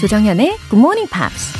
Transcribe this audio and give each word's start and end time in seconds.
조정현의 0.00 0.56
Good 0.70 0.76
Morning 0.76 1.10
Pops. 1.10 1.52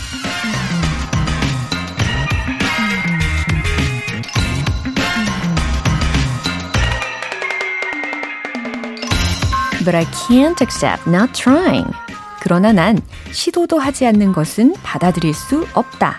But 9.84 9.94
I 9.94 10.06
can't 10.06 10.58
accept 10.62 11.06
not 11.06 11.34
trying. 11.34 11.92
그러나 12.40 12.72
난 12.72 12.98
시도도 13.30 13.78
하지 13.78 14.06
않는 14.06 14.32
것은 14.32 14.74
받아들일 14.82 15.34
수 15.34 15.66
없다. 15.74 16.16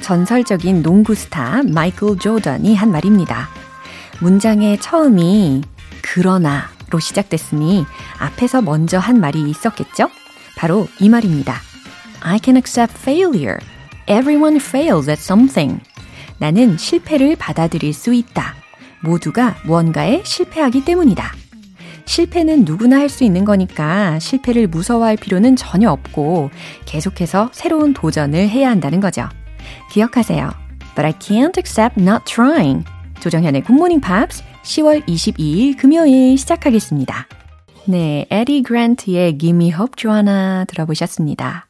전설적인 0.00 0.84
농구 0.84 1.16
스타 1.16 1.64
마이클 1.64 2.16
조던이 2.20 2.76
한 2.76 2.92
말입니다. 2.92 3.48
문장의 4.20 4.80
처음이 4.80 5.62
그러나로 6.02 7.00
시작됐으니 7.00 7.84
앞에서 8.20 8.62
먼저 8.62 9.00
한 9.00 9.18
말이 9.18 9.42
있었겠죠? 9.50 10.08
바로 10.58 10.88
이 10.98 11.08
말입니다. 11.08 11.54
I 12.20 12.40
can 12.42 12.56
accept 12.56 12.92
failure. 12.98 13.58
Everyone 14.08 14.56
fails 14.56 15.08
at 15.08 15.22
something. 15.22 15.80
나는 16.38 16.76
실패를 16.76 17.36
받아들일 17.36 17.94
수 17.94 18.12
있다. 18.12 18.56
모두가 19.00 19.54
무언가에 19.64 20.22
실패하기 20.24 20.84
때문이다. 20.84 21.32
실패는 22.06 22.64
누구나 22.64 22.96
할 22.98 23.08
수 23.08 23.22
있는 23.22 23.44
거니까 23.44 24.18
실패를 24.18 24.66
무서워할 24.66 25.16
필요는 25.16 25.54
전혀 25.54 25.92
없고 25.92 26.50
계속해서 26.86 27.50
새로운 27.52 27.94
도전을 27.94 28.48
해야 28.48 28.68
한다는 28.68 28.98
거죠. 28.98 29.28
기억하세요. 29.92 30.50
But 30.96 31.06
I 31.06 31.12
can't 31.12 31.56
accept 31.56 32.02
not 32.02 32.24
trying. 32.24 32.84
조정현의 33.20 33.62
굿모닝 33.62 34.00
팝스 34.00 34.42
10월 34.64 35.06
22일 35.06 35.78
금요일 35.78 36.36
시작하겠습니다. 36.36 37.28
네, 37.86 38.26
에디 38.30 38.62
그란트의 38.64 39.38
Give 39.38 39.56
Me 39.56 39.70
Hope 39.70 39.92
Joanna 39.96 40.66
들어보셨습니다. 40.66 41.66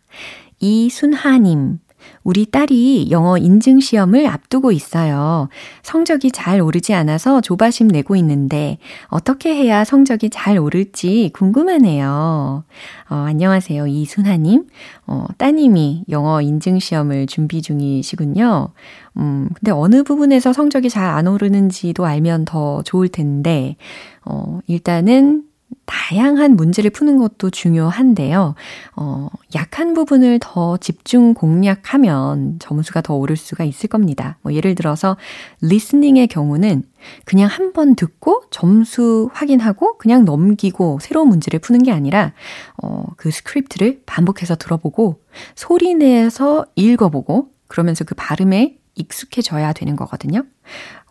이순하님, 0.58 1.78
우리 2.24 2.46
딸이 2.46 3.08
영어 3.12 3.38
인증 3.38 3.78
시험을 3.78 4.26
앞두고 4.26 4.72
있어요. 4.72 5.48
성적이 5.82 6.32
잘 6.32 6.60
오르지 6.60 6.92
않아서 6.94 7.40
조바심 7.40 7.86
내고 7.88 8.16
있는데 8.16 8.78
어떻게 9.06 9.54
해야 9.54 9.84
성적이 9.84 10.30
잘 10.30 10.58
오를지 10.58 11.30
궁금하네요. 11.34 12.64
어, 13.10 13.14
안녕하세요. 13.14 13.86
이순하님. 13.86 14.66
어, 15.06 15.26
따님이 15.38 16.04
영어 16.08 16.42
인증 16.42 16.80
시험을 16.80 17.28
준비 17.28 17.62
중이시군요. 17.62 18.70
음, 19.18 19.48
근데 19.54 19.70
어느 19.70 20.02
부분에서 20.02 20.52
성적이 20.52 20.90
잘 20.90 21.04
안 21.04 21.28
오르는지도 21.28 22.04
알면 22.04 22.44
더 22.44 22.82
좋을 22.82 23.08
텐데, 23.08 23.76
어, 24.24 24.58
일단은 24.66 25.44
다양한 25.86 26.56
문제를 26.56 26.90
푸는 26.90 27.18
것도 27.18 27.50
중요한데요. 27.50 28.54
어, 28.96 29.28
약한 29.54 29.94
부분을 29.94 30.38
더 30.40 30.76
집중 30.76 31.34
공략하면 31.34 32.58
점수가 32.58 33.00
더 33.02 33.14
오를 33.14 33.36
수가 33.36 33.64
있을 33.64 33.88
겁니다. 33.88 34.38
뭐 34.42 34.52
예를 34.52 34.74
들어서 34.74 35.16
listening의 35.60 36.28
경우는 36.28 36.82
그냥 37.24 37.48
한 37.48 37.68
번 37.72 37.94
듣고 37.94 38.42
점수 38.50 39.28
확인하고 39.32 39.98
그냥 39.98 40.24
넘기고 40.24 40.98
새로운 41.00 41.28
문제를 41.28 41.60
푸는 41.60 41.82
게 41.82 41.92
아니라 41.92 42.32
어, 42.82 43.04
그 43.16 43.30
스크립트를 43.30 44.02
반복해서 44.06 44.56
들어보고 44.56 45.20
소리 45.54 45.94
내서 45.94 46.64
읽어보고 46.76 47.50
그러면서 47.68 48.04
그 48.04 48.14
발음에 48.14 48.77
익숙해져야 48.98 49.72
되는 49.72 49.96
거거든요. 49.96 50.44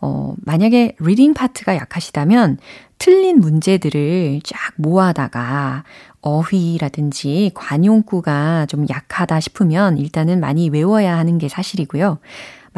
어, 0.00 0.34
만약에 0.44 0.96
reading 1.00 1.34
파트가 1.34 1.76
약하시다면 1.76 2.58
틀린 2.98 3.40
문제들을 3.40 4.40
쫙 4.44 4.74
모아다가 4.76 5.84
어휘라든지 6.20 7.52
관용구가 7.54 8.66
좀 8.66 8.86
약하다 8.88 9.40
싶으면 9.40 9.98
일단은 9.98 10.40
많이 10.40 10.68
외워야 10.68 11.16
하는 11.16 11.38
게 11.38 11.48
사실이고요. 11.48 12.18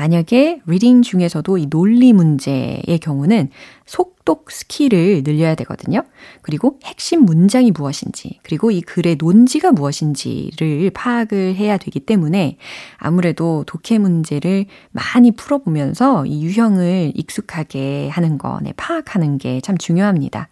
만약에 0.00 0.62
reading 0.65 1.03
중에서도 1.03 1.59
이 1.59 1.66
논리 1.69 2.15
문제의 2.15 2.99
경우는 3.03 3.50
속독 3.84 4.50
skill을 4.51 5.25
늘려야 5.25 5.55
되거든요. 5.56 6.05
그리고 6.41 6.78
핵심 6.84 7.27
문장이 7.27 7.71
무엇인지, 7.71 8.41
그리고 8.43 8.71
이 8.71 8.81
글의 8.81 9.16
논지가 9.19 9.72
무엇인지를 9.72 10.91
파악을 10.94 11.55
해야 11.55 11.77
되기 11.77 12.00
때문에 12.00 12.56
아무래도 12.97 13.62
독해 13.66 13.99
문제를 13.99 14.65
많이 14.91 15.33
풀어보면서 15.33 16.25
이 16.25 16.44
유형을 16.44 17.12
익숙하게 17.15 18.09
하는 18.09 18.39
거, 18.39 18.59
네, 18.62 18.72
파악하는 18.78 19.37
게 19.37 19.60
참 19.60 19.77
중요합니다. 19.77 20.49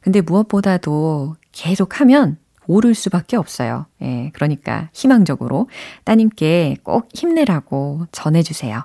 근데 0.00 0.20
무엇보다도 0.20 1.34
계속하면 1.50 2.38
오를 2.66 2.94
수밖에 2.94 3.36
없어요. 3.36 3.86
예, 4.02 4.30
그러니까 4.34 4.88
희망적으로 4.92 5.68
따님께 6.04 6.76
꼭 6.82 7.08
힘내라고 7.14 8.06
전해주세요. 8.12 8.84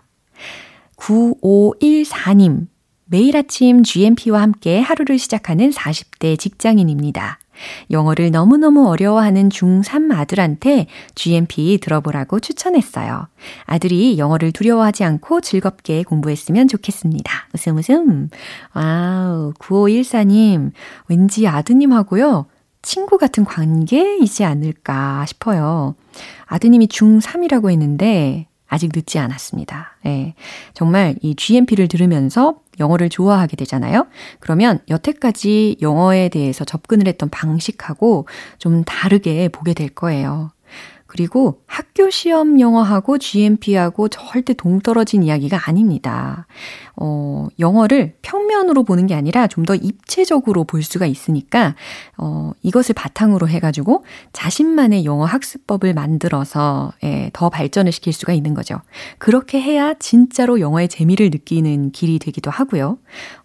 9514님, 0.97 2.67
매일 3.05 3.35
아침 3.35 3.83
GMP와 3.83 4.41
함께 4.41 4.79
하루를 4.79 5.19
시작하는 5.19 5.69
40대 5.71 6.37
직장인입니다. 6.39 7.39
영어를 7.91 8.31
너무너무 8.31 8.87
어려워하는 8.87 9.49
중3 9.49 10.11
아들한테 10.17 10.87
GMP 11.15 11.77
들어보라고 11.79 12.39
추천했어요. 12.39 13.27
아들이 13.65 14.17
영어를 14.17 14.51
두려워하지 14.51 15.03
않고 15.03 15.41
즐겁게 15.41 16.03
공부했으면 16.03 16.67
좋겠습니다. 16.67 17.47
웃음 17.53 17.77
웃음. 17.77 18.29
와우, 18.73 19.53
9514님, 19.59 20.71
왠지 21.07 21.47
아드님하고요. 21.47 22.45
친구 22.81 23.17
같은 23.17 23.45
관계이지 23.45 24.43
않을까 24.43 25.25
싶어요. 25.27 25.95
아드님이 26.45 26.87
중3이라고 26.87 27.69
했는데 27.71 28.47
아직 28.67 28.91
늦지 28.95 29.19
않았습니다. 29.19 29.97
예. 30.05 30.33
정말 30.73 31.15
이 31.21 31.35
GMP를 31.35 31.89
들으면서 31.89 32.55
영어를 32.79 33.09
좋아하게 33.09 33.57
되잖아요. 33.57 34.07
그러면 34.39 34.79
여태까지 34.89 35.77
영어에 35.81 36.29
대해서 36.29 36.63
접근을 36.63 37.05
했던 37.07 37.29
방식하고 37.29 38.27
좀 38.57 38.83
다르게 38.85 39.49
보게 39.49 39.73
될 39.73 39.89
거예요. 39.89 40.51
그리고 41.11 41.61
학교 41.67 42.09
시험 42.09 42.61
영어하고 42.61 43.17
GMP하고 43.17 44.07
절대 44.07 44.53
동떨어진 44.53 45.23
이야기가 45.23 45.67
아닙니다. 45.67 46.47
어, 46.95 47.49
영어를 47.59 48.15
평면으로 48.21 48.83
보는 48.85 49.07
게 49.07 49.13
아니라 49.13 49.47
좀 49.47 49.65
더 49.65 49.75
입체적으로 49.75 50.63
볼 50.63 50.81
수가 50.83 51.05
있으니까, 51.05 51.75
어, 52.17 52.51
이것을 52.63 52.95
바탕으로 52.95 53.47
해가지고 53.47 54.05
자신만의 54.33 55.05
영어 55.05 55.25
학습법을 55.25 55.93
만들어서, 55.93 56.93
예, 57.03 57.29
더 57.33 57.49
발전을 57.49 57.91
시킬 57.91 58.11
수가 58.13 58.33
있는 58.33 58.53
거죠. 58.53 58.79
그렇게 59.19 59.61
해야 59.61 59.93
진짜로 59.93 60.59
영어의 60.59 60.87
재미를 60.87 61.29
느끼는 61.29 61.91
길이 61.91 62.17
되기도 62.19 62.49
하고요. 62.49 62.97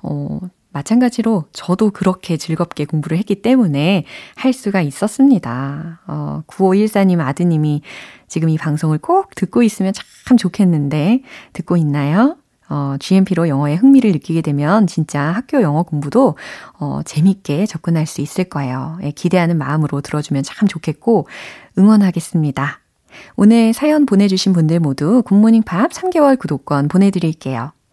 어, 0.02 0.40
마찬가지로 0.76 1.44
저도 1.52 1.90
그렇게 1.90 2.36
즐겁게 2.36 2.84
공부를 2.84 3.16
했기 3.16 3.40
때문에 3.40 4.04
할 4.34 4.52
수가 4.52 4.82
있었습니다. 4.82 6.00
어, 6.06 6.42
9514님 6.46 7.20
아드님이 7.20 7.80
지금 8.28 8.50
이 8.50 8.58
방송을 8.58 8.98
꼭 8.98 9.34
듣고 9.34 9.62
있으면 9.62 9.94
참 10.26 10.36
좋겠는데, 10.36 11.22
듣고 11.54 11.78
있나요? 11.78 12.36
어, 12.68 12.96
GMP로 12.98 13.48
영어에 13.48 13.76
흥미를 13.76 14.12
느끼게 14.12 14.42
되면 14.42 14.86
진짜 14.86 15.22
학교 15.22 15.62
영어 15.62 15.82
공부도 15.82 16.36
어, 16.78 17.00
재밌게 17.04 17.64
접근할 17.66 18.06
수 18.06 18.20
있을 18.20 18.44
거예요. 18.44 18.98
예, 19.02 19.12
기대하는 19.12 19.56
마음으로 19.56 20.00
들어주면 20.02 20.42
참 20.42 20.68
좋겠고 20.68 21.28
응원하겠습니다. 21.78 22.80
오늘 23.36 23.72
사연 23.72 24.04
보내주신 24.04 24.52
분들 24.52 24.80
모두 24.80 25.22
굿모닝 25.22 25.62
팝 25.62 25.90
3개월 25.92 26.38
구독권 26.38 26.88
보내드릴게요. 26.88 27.72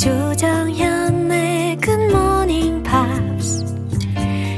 조정현의 0.00 1.76
Good 1.76 2.04
Morning 2.04 2.82
Pops 2.82 3.62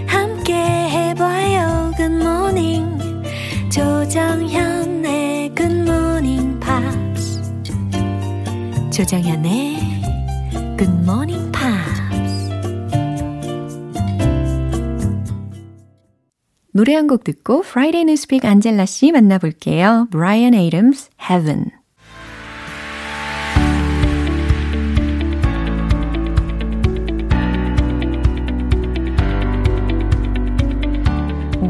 함께 0.07 0.55
해봐요 0.55 1.91
Good 1.97 2.15
Morning 2.15 3.03
조정현의 3.69 5.53
Good 5.57 5.81
Morning 5.81 6.61
Pops 6.61 7.43
조정현의 8.93 9.79
Good 10.79 10.93
Morning 11.01 11.51
Pops 11.51 12.53
노래 16.73 16.95
한 16.95 17.09
곡 17.09 17.25
듣고 17.25 17.65
Friday 17.67 18.03
Newspeak 18.03 18.49
안젤라 18.49 18.87
씨 18.87 19.11
만나볼게요. 19.11 20.07
Brian 20.13 20.55
Adams, 20.55 21.11
Heaven. 21.21 21.82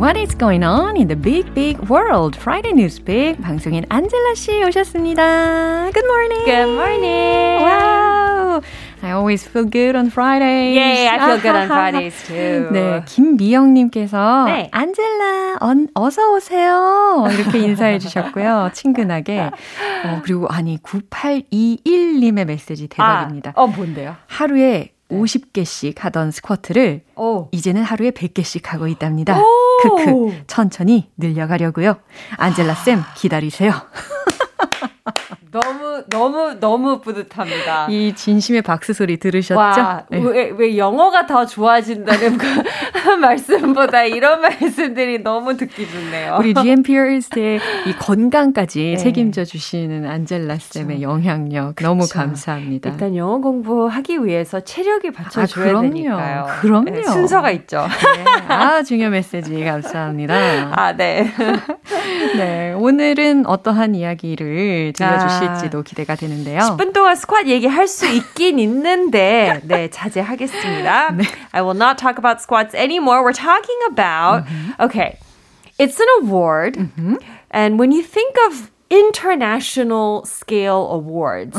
What 0.03 0.17
is 0.17 0.35
going 0.35 0.65
on 0.65 0.97
in 0.97 1.07
the 1.07 1.15
big, 1.15 1.55
big 1.55 1.79
world? 1.89 2.35
Friday 2.35 2.73
Newspeak 2.73 3.41
방송인 3.41 3.87
안젤라 3.89 4.35
씨 4.35 4.65
오셨습니다. 4.65 5.93
Good 5.93 6.05
morning. 6.07 6.45
Good 6.45 6.75
morning. 6.75 7.63
Wow. 7.63 8.63
I 9.01 9.13
always 9.13 9.47
feel 9.47 9.65
good 9.65 9.95
on 9.95 10.11
Fridays. 10.11 10.75
Yay, 10.75 11.07
I 11.07 11.19
feel 11.25 11.39
good 11.39 11.55
on 11.55 11.67
Fridays 11.69 12.21
too. 12.27 12.71
네, 12.73 13.05
김미영님께서 13.07 14.47
네. 14.47 14.69
안젤라 14.73 15.59
언, 15.61 15.87
어서 15.95 16.35
오세요 16.35 17.25
이렇게 17.31 17.61
인사해 17.61 18.01
주셨고요. 18.01 18.71
친근하게. 18.73 19.39
어, 19.39 20.21
그리고 20.25 20.49
아니 20.49 20.79
9821님의 20.83 22.45
메시지 22.45 22.89
대박입니다. 22.89 23.53
아, 23.55 23.63
어, 23.63 23.69
뭔데요? 23.69 24.17
하루에 24.27 24.95
50개씩 25.13 25.99
하던 25.99 26.31
스쿼트를 26.31 27.03
오. 27.17 27.49
이제는 27.53 27.83
하루에 27.83 28.11
100개씩 28.11 28.65
하고 28.67 28.89
있답니다. 28.89 29.39
오. 29.39 29.45
크크 29.83 30.45
천천히 30.47 31.11
늘려가려고요. 31.17 31.97
안젤라 32.39 32.75
쌤 32.77 33.03
기다리세요. 33.17 33.73
너무 35.53 35.82
너무 36.09 36.57
너무 36.61 37.01
뿌듯합니다. 37.01 37.87
이 37.91 38.15
진심의 38.15 38.63
박수 38.63 38.93
소리 38.93 39.17
들으셨죠? 39.19 39.59
와, 39.59 40.05
네. 40.11 40.19
왜, 40.21 40.51
왜 40.57 40.77
영어가 40.77 41.27
더 41.27 41.47
좋아진다는 41.47 42.39
그 42.39 42.47
말씀보다 43.21 44.05
이런 44.05 44.41
말씀들이 44.41 45.23
너무 45.23 45.57
듣기 45.57 45.89
좋네요. 45.89 46.37
우리 46.39 46.55
GMPR스의 46.55 47.61
이 47.87 47.93
건강까지 47.99 48.79
네. 48.79 48.97
책임져 48.97 49.45
주시는 49.45 50.07
안젤라 50.07 50.57
쌤의 50.59 51.03
영향력 51.03 51.77
너무 51.77 52.03
그쵸. 52.03 52.19
감사합니다. 52.19 52.91
일단 52.91 53.17
영어 53.17 53.39
공부하기 53.39 54.25
위해서 54.25 54.61
체력이 54.61 55.11
받쳐줘야 55.11 55.65
아, 55.65 55.69
그럼요. 55.69 55.91
되니까요. 55.91 56.47
그럼요. 56.61 56.91
네, 56.91 57.03
순서가 57.03 57.51
있죠. 57.53 57.87
네, 58.17 58.25
아 58.49 58.83
중요 58.83 59.11
메시지 59.11 59.63
감사합니다. 59.65 60.35
아, 60.73 60.97
네. 60.97 61.33
네, 62.37 62.73
오늘은 62.73 63.47
어떠한 63.47 63.95
이야기를 63.95 64.93
들려주실지도 64.97 65.82
아. 65.82 65.82
기대가 65.84 66.16
되는데요. 66.16 66.60
10분 66.60 66.94
동안 66.94 67.16
스쿼트 67.16 67.48
얘기할 67.48 67.88
수 67.88 68.08
있긴 68.08 68.60
있는데, 68.60 69.62
네, 69.64 69.90
자제하겠습니다. 69.90 71.18
I 71.52 71.62
will 71.62 71.78
not 71.78 71.98
talk 71.98 72.18
about 72.18 72.42
squats 72.42 72.76
anymore. 72.76 73.24
We're 73.24 73.34
talking 73.34 73.78
about, 73.90 74.46
okay, 74.80 75.18
it's 75.80 76.00
an 76.00 76.08
award. 76.22 76.78
And 77.52 77.80
when 77.80 77.92
you 77.92 78.04
think 78.04 78.36
of 78.48 78.72
international 78.90 80.24
scale 80.24 80.88
awards, 80.92 81.58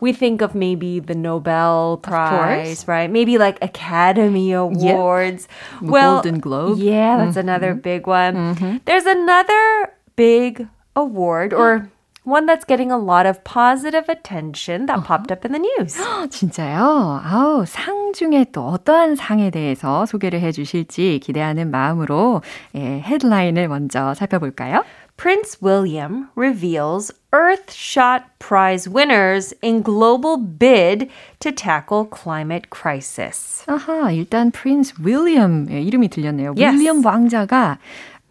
we 0.00 0.12
think 0.12 0.42
of 0.42 0.54
maybe 0.54 1.00
the 1.00 1.14
Nobel 1.14 1.98
Prize, 2.02 2.86
right? 2.86 3.10
Maybe 3.10 3.38
like 3.38 3.56
Academy 3.62 4.52
Awards. 4.52 5.48
Golden 5.80 6.38
Globe. 6.38 6.78
Yeah, 6.78 7.16
that's 7.16 7.36
another 7.36 7.72
big 7.74 8.06
one. 8.06 8.80
There's 8.84 9.06
another 9.06 9.92
big 10.16 10.68
award 10.94 11.52
or 11.52 11.88
one 12.26 12.44
that's 12.46 12.64
getting 12.64 12.90
a 12.90 12.98
lot 12.98 13.24
of 13.24 13.42
positive 13.44 14.08
attention 14.08 14.86
that 14.86 15.04
popped 15.04 15.30
up 15.30 15.44
in 15.44 15.52
the 15.52 15.60
news. 15.60 15.96
진짜요? 16.28 17.22
아우, 17.24 17.64
상 17.64 18.12
중에 18.12 18.46
또 18.52 18.66
어떠한 18.66 19.14
상에 19.14 19.50
대해서 19.50 20.04
소개를 20.06 20.40
해 20.40 20.50
주실지 20.50 21.20
기대하는 21.22 21.70
마음으로 21.70 22.42
예, 22.74 23.00
헤드라인을 23.00 23.68
먼저 23.68 24.12
살펴볼까요? 24.14 24.84
Prince 25.16 25.58
William 25.62 26.28
reveals 26.34 27.10
Earthshot 27.32 28.24
Prize 28.38 28.86
winners 28.86 29.54
in 29.62 29.82
global 29.82 30.36
bid 30.36 31.08
to 31.40 31.52
tackle 31.52 32.06
climate 32.10 32.68
crisis. 32.70 33.64
아하, 33.66 34.10
일단 34.10 34.50
프린스 34.50 34.94
윌리엄 35.02 35.68
의 35.70 35.86
이름이 35.86 36.08
들렸네요. 36.08 36.54
Yes. 36.58 36.74
윌리엄 36.74 37.04
왕자가 37.04 37.78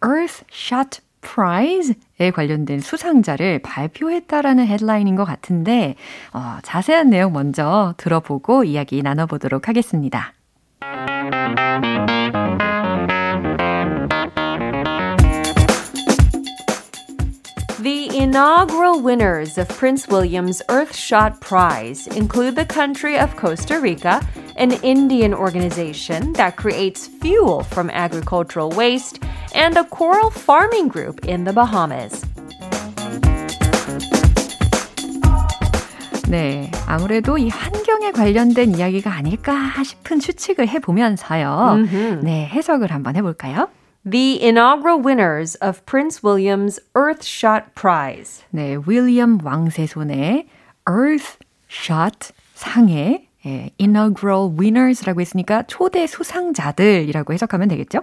Earthshot 0.04 1.00
Prize에 1.21 2.31
관련된 2.33 2.79
수상자를 2.81 3.59
발표했다라는 3.59 4.67
헤드라인인 4.67 5.15
것 5.15 5.25
같은데 5.25 5.95
어, 6.33 6.57
자세한 6.63 7.09
내용 7.09 7.33
먼저 7.33 7.93
들어보고 7.97 8.63
이야기 8.63 9.01
나눠보도록 9.01 9.67
하겠습니다. 9.67 10.33
The 17.81 18.15
inaugural 18.15 19.01
winners 19.01 19.57
of 19.57 19.67
Prince 19.69 20.07
William's 20.07 20.61
Earthshot 20.69 21.41
Prize 21.41 22.05
include 22.15 22.55
the 22.55 22.65
country 22.65 23.17
of 23.17 23.35
Costa 23.35 23.79
Rica, 23.79 24.21
an 24.55 24.73
Indian 24.83 25.33
organization 25.33 26.33
that 26.33 26.57
creates 26.57 27.07
fuel 27.07 27.63
from 27.63 27.89
agricultural 27.89 28.69
waste, 28.69 29.17
and 29.53 29.77
a 29.77 29.83
coral 29.83 30.29
farming 30.29 30.87
group 30.87 31.27
in 31.27 31.43
the 31.43 31.53
Bahamas. 31.53 32.25
네, 36.29 36.71
아무래도 36.87 37.37
이 37.37 37.49
환경에 37.49 38.11
관련된 38.11 38.75
이야기가 38.77 39.11
아닐까 39.13 39.53
싶은 39.83 40.19
추측을 40.19 40.67
해보면서요. 40.69 41.77
네, 42.23 42.47
해석을 42.47 42.91
한번 42.91 43.17
해볼까요? 43.17 43.67
The 44.09 44.41
inaugural 44.41 44.99
winners 45.03 45.57
of 45.61 45.85
Prince 45.85 46.21
William's 46.23 46.79
Earthshot 46.95 47.73
Prize. 47.75 48.45
네, 48.49 48.77
윌리엄 48.87 49.39
왕세 49.43 49.85
손에 49.85 50.47
Earthshot 50.89 52.31
상의 52.55 53.27
예, 53.45 53.71
inaugural 53.79 54.51
winners라고 54.57 55.19
했으니까 55.19 55.63
초대 55.63 56.07
수상자들이라고 56.07 57.33
해석하면 57.33 57.67
되겠죠? 57.67 58.01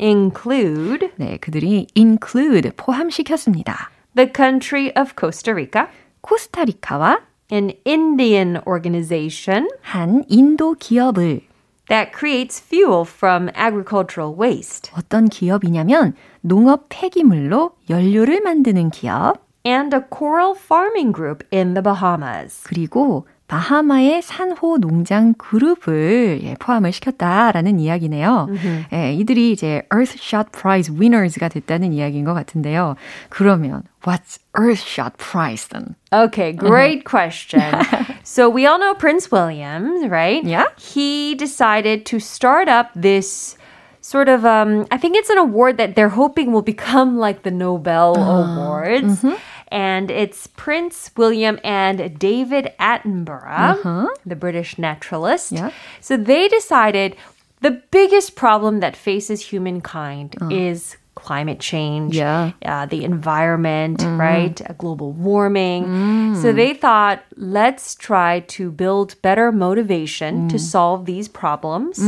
Include 0.00 1.10
네, 1.16 1.38
그들이 1.38 1.86
include 1.96 2.70
포함시켰습니다. 2.76 3.90
the 4.14 4.30
country 4.34 4.92
of 4.96 5.14
Costa 5.18 5.52
Rica, 5.52 5.88
코스타리카와 6.22 7.20
an 7.52 7.72
Indian 7.84 8.60
organization 8.66 9.68
한 9.82 10.24
인도 10.28 10.74
기업을 10.74 11.42
that 11.88 12.10
creates 12.12 12.60
fuel 12.60 13.04
from 13.06 13.48
agricultural 13.56 14.34
waste, 14.36 14.90
어떤 14.96 15.26
기업이냐면 15.28 16.14
농업 16.40 16.86
폐기물로 16.88 17.76
연료를 17.88 18.40
만드는 18.40 18.90
기업 18.90 19.44
and 19.64 19.94
a 19.94 20.00
coral 20.10 20.54
farming 20.56 21.12
group 21.12 21.44
in 21.52 21.74
the 21.74 21.82
Bahamas. 21.82 22.64
그리고 22.64 23.26
바하마의 23.51 24.21
산호 24.21 24.77
농장 24.77 25.33
그룹을 25.33 26.39
예, 26.41 26.53
포함을 26.53 26.93
시켰다라는 26.93 27.81
이야기네요. 27.81 28.47
예, 28.93 29.11
이들이 29.13 29.51
이제 29.51 29.81
Earthshot 29.93 30.51
Prize 30.53 30.95
winners가 30.95 31.49
됐다는 31.49 31.91
이야기인 31.91 32.23
것 32.23 32.33
같은데요. 32.33 32.95
그러면 33.27 33.83
what's 34.05 34.39
Earthshot 34.57 35.17
Prize 35.17 35.67
then? 35.67 35.95
Okay, 36.13 36.53
great 36.53 37.03
question. 37.03 37.61
so 38.23 38.47
we 38.49 38.65
all 38.65 38.79
know 38.79 38.93
Prince 38.93 39.29
William, 39.29 40.07
right? 40.09 40.41
Yeah. 40.45 40.67
He 40.77 41.35
decided 41.35 42.05
to 42.05 42.19
start 42.19 42.69
up 42.69 42.87
this 42.95 43.57
sort 43.99 44.29
of 44.29 44.45
um 44.45 44.85
I 44.91 44.97
think 44.97 45.17
it's 45.17 45.29
an 45.29 45.37
award 45.37 45.75
that 45.77 45.95
they're 45.95 46.15
hoping 46.15 46.53
will 46.53 46.63
become 46.63 47.19
like 47.19 47.43
the 47.43 47.51
Nobel 47.51 48.15
Awards. 48.15 49.25
And 49.68 50.10
it's 50.10 50.46
Prince 50.46 51.10
William 51.16 51.58
and 51.64 52.18
David 52.18 52.72
Attenborough, 52.78 53.70
uh-huh. 53.70 54.08
the 54.24 54.36
British 54.36 54.78
naturalist. 54.78 55.52
Yeah. 55.52 55.72
So 56.00 56.16
they 56.16 56.48
decided 56.48 57.16
the 57.60 57.82
biggest 57.90 58.36
problem 58.36 58.80
that 58.80 58.96
faces 58.96 59.40
humankind 59.40 60.36
uh. 60.40 60.48
is 60.48 60.96
climate 61.25 61.59
change, 61.59 62.15
Yeah. 62.15 62.51
uh, 62.65 62.87
the 62.87 63.03
environment, 63.03 64.01
right? 64.17 64.57
Uh, 64.63 64.73
global 64.79 65.11
warming. 65.11 66.33
So 66.41 66.51
they 66.53 66.73
thought, 66.73 67.19
let's 67.35 67.93
try 67.95 68.39
to 68.55 68.71
build 68.71 69.15
better 69.21 69.51
motivation 69.51 70.47
to 70.47 70.57
solve 70.57 71.05
these 71.05 71.27
problems 71.27 71.99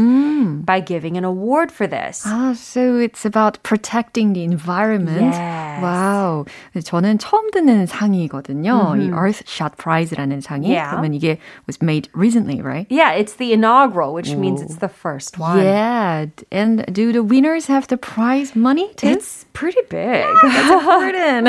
by 0.65 0.80
giving 0.80 1.18
an 1.18 1.25
award 1.25 1.70
for 1.72 1.86
this. 1.86 2.24
Ah, 2.25 2.53
so 2.56 2.96
it's 2.98 3.25
about 3.25 3.62
protecting 3.62 4.34
the 4.34 4.42
environment. 4.44 5.36
Yes. 5.36 5.84
와우. 5.84 6.46
저는 6.82 7.20
처음 7.20 7.51
듣는 7.51 7.86
상이거든요. 7.86 8.96
이 8.98 9.12
Earthshot 9.12 9.75
Prize라는 9.77 10.42
상이. 10.42 10.70
Yeah. 10.70 10.89
그러면 10.89 11.13
이게 11.13 11.38
was 11.68 11.77
made 11.84 12.10
recently, 12.15 12.62
right? 12.62 12.88
Yeah, 12.89 13.12
it's 13.12 13.34
the 13.36 13.51
inaugural, 13.53 14.13
which 14.13 14.34
means 14.36 14.62
it's 14.62 14.77
the 14.80 14.89
first 14.89 15.38
one. 15.38 15.60
Yeah. 15.60 16.25
And 16.51 16.86
do 16.92 17.12
the 17.12 17.22
winners 17.22 17.68
have 17.68 17.88
the 17.88 17.98
prize 17.98 18.56
money 18.56 18.89
too? 18.96 19.07
It's 19.11 19.45
pretty 19.53 19.81
big. 19.88 20.25
Burden. 20.43 21.47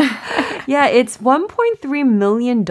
yeah, 0.68 0.88
it's 0.88 1.18
$1.3 1.18 2.08
million 2.08 2.66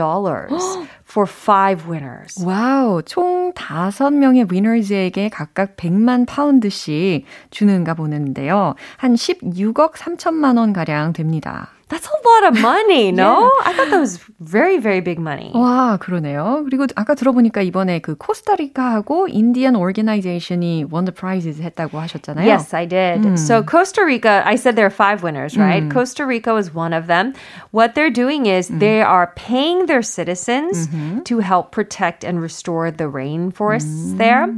for 1.05 1.27
five 1.27 1.87
winners. 1.89 2.37
와우, 2.45 3.03
총 3.03 3.53
다섯 3.55 4.11
명의 4.11 4.47
위너즈에게 4.51 5.29
각각 5.31 5.77
100만 5.77 6.27
파운드씩 6.27 7.25
주는가 7.51 7.95
보는데요. 7.95 8.75
한 8.97 9.15
16억 9.15 9.93
3천만 9.95 10.59
원 10.59 10.73
가량 10.73 11.13
됩니다. 11.13 11.71
That's 11.94 12.08
a 12.08 12.28
lot 12.28 12.44
of 12.50 12.60
money, 12.60 13.12
no? 13.12 13.44
yeah. 13.44 13.70
I 13.70 13.74
thought 13.74 13.92
that 13.92 14.00
was 14.00 14.20
very, 14.40 14.80
very 14.80 15.00
big 15.00 15.20
money. 15.20 15.52
와, 15.54 15.98
그러네요. 15.98 16.64
그리고 16.66 16.88
아까 16.96 17.14
들어보니까 17.14 17.62
이번에 17.62 18.00
그 18.00 18.16
코스타리카하고 18.16 19.28
인디언 19.30 19.76
오르게나이제이션이 19.76 20.86
won 20.92 21.06
the 21.06 21.14
prizes 21.14 21.62
했다고 21.62 22.00
하셨잖아요. 22.00 22.48
Yes, 22.48 22.74
I 22.74 22.88
did. 22.88 23.22
Mm. 23.22 23.38
So 23.38 23.62
Costa 23.62 24.04
Rica, 24.04 24.42
I 24.44 24.56
said 24.56 24.76
there 24.76 24.88
are 24.88 24.90
five 24.90 25.22
winners, 25.22 25.56
right? 25.56 25.84
Mm. 25.84 25.92
Costa 25.92 26.26
Rica 26.26 26.54
was 26.54 26.74
one 26.74 26.94
of 26.94 27.06
them. 27.06 27.34
What 27.70 27.94
they're 27.94 28.10
doing 28.10 28.48
is 28.48 28.72
mm. 28.72 28.80
they 28.80 29.04
are 29.04 29.32
paying 29.36 29.86
their 29.86 30.02
citizens 30.02 30.88
mm-hmm. 30.88 31.22
to 31.24 31.40
help 31.40 31.72
protect 31.72 32.24
and 32.24 32.42
restore 32.42 32.90
the 32.90 33.06
rainforests 33.06 34.18
there. 34.18 34.50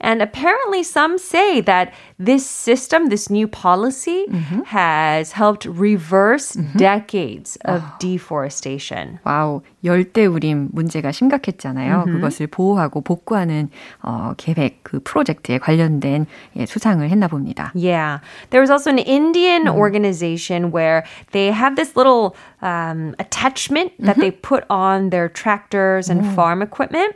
And 0.00 0.22
apparently 0.22 0.82
some 0.82 1.18
say 1.18 1.60
that 1.62 1.94
this 2.18 2.46
system, 2.46 3.08
this 3.08 3.28
new 3.28 3.48
policy 3.48 4.26
mm-hmm. 4.28 4.60
has 4.70 5.32
helped 5.32 5.64
reverse 5.64 6.52
mm-hmm. 6.52 6.69
Decades 6.77 7.57
of 7.65 7.83
deforestation. 7.99 9.19
와우, 9.23 9.61
열대 9.83 10.25
우림 10.25 10.69
문제가 10.71 11.11
심각했잖아요. 11.11 12.03
Mm-hmm. 12.05 12.13
그것을 12.13 12.47
보호하고 12.47 13.01
복구하는 13.01 13.69
어, 14.01 14.33
계획 14.37 14.83
그 14.83 14.99
프로젝트에 15.03 15.57
관련된 15.57 16.25
예, 16.57 16.65
수상을 16.65 17.07
했나 17.07 17.27
봅니다. 17.27 17.71
Yeah. 17.75 18.19
There 18.49 18.61
was 18.61 18.69
also 18.69 18.89
an 18.89 18.99
Indian 18.99 19.65
mm. 19.65 19.75
organization 19.75 20.71
where 20.71 21.03
they 21.31 21.51
have 21.51 21.75
this 21.75 21.95
little 21.95 22.35
um, 22.62 23.14
attachment 23.18 23.92
that 23.98 24.16
they 24.16 24.30
put 24.30 24.64
on 24.70 25.10
their 25.10 25.28
tractors 25.28 26.08
and 26.08 26.24
farm 26.34 26.62
equipment. 26.62 27.14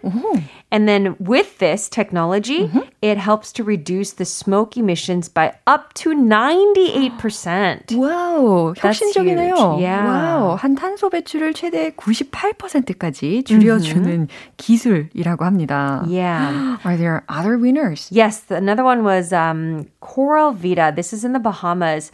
And 0.70 0.88
then 0.88 1.16
with 1.18 1.58
this 1.58 1.88
technology, 1.88 2.68
mm-hmm. 2.68 2.80
it 3.02 3.18
helps 3.18 3.52
to 3.54 3.64
reduce 3.64 4.12
the 4.12 4.25
smoke 4.25 4.76
emissions 4.76 5.28
by 5.28 5.54
up 5.66 5.94
to 5.94 6.10
98%. 6.10 7.96
와우, 7.96 8.75
혁신적이네요. 8.76 9.80
Yeah. 9.80 10.06
와우, 10.06 10.54
한 10.54 10.76
탄소 10.76 11.10
배출을 11.10 11.54
최대 11.54 11.90
98%까지 11.90 13.42
줄여주는 13.42 14.28
mm-hmm. 14.28 14.56
기술이라고 14.58 15.44
합니다. 15.44 16.04
Yeah. 16.06 16.78
Are 16.84 16.96
there 16.96 17.25
other 17.28 17.58
winners? 17.58 18.08
Yes, 18.12 18.44
another 18.50 18.84
one 18.84 19.02
was 19.02 19.32
um, 19.32 19.88
Coral 20.00 20.52
Vita. 20.52 20.92
This 20.94 21.12
is 21.12 21.25
in 21.25 21.32
the 21.32 21.40
Bahamas 21.40 22.12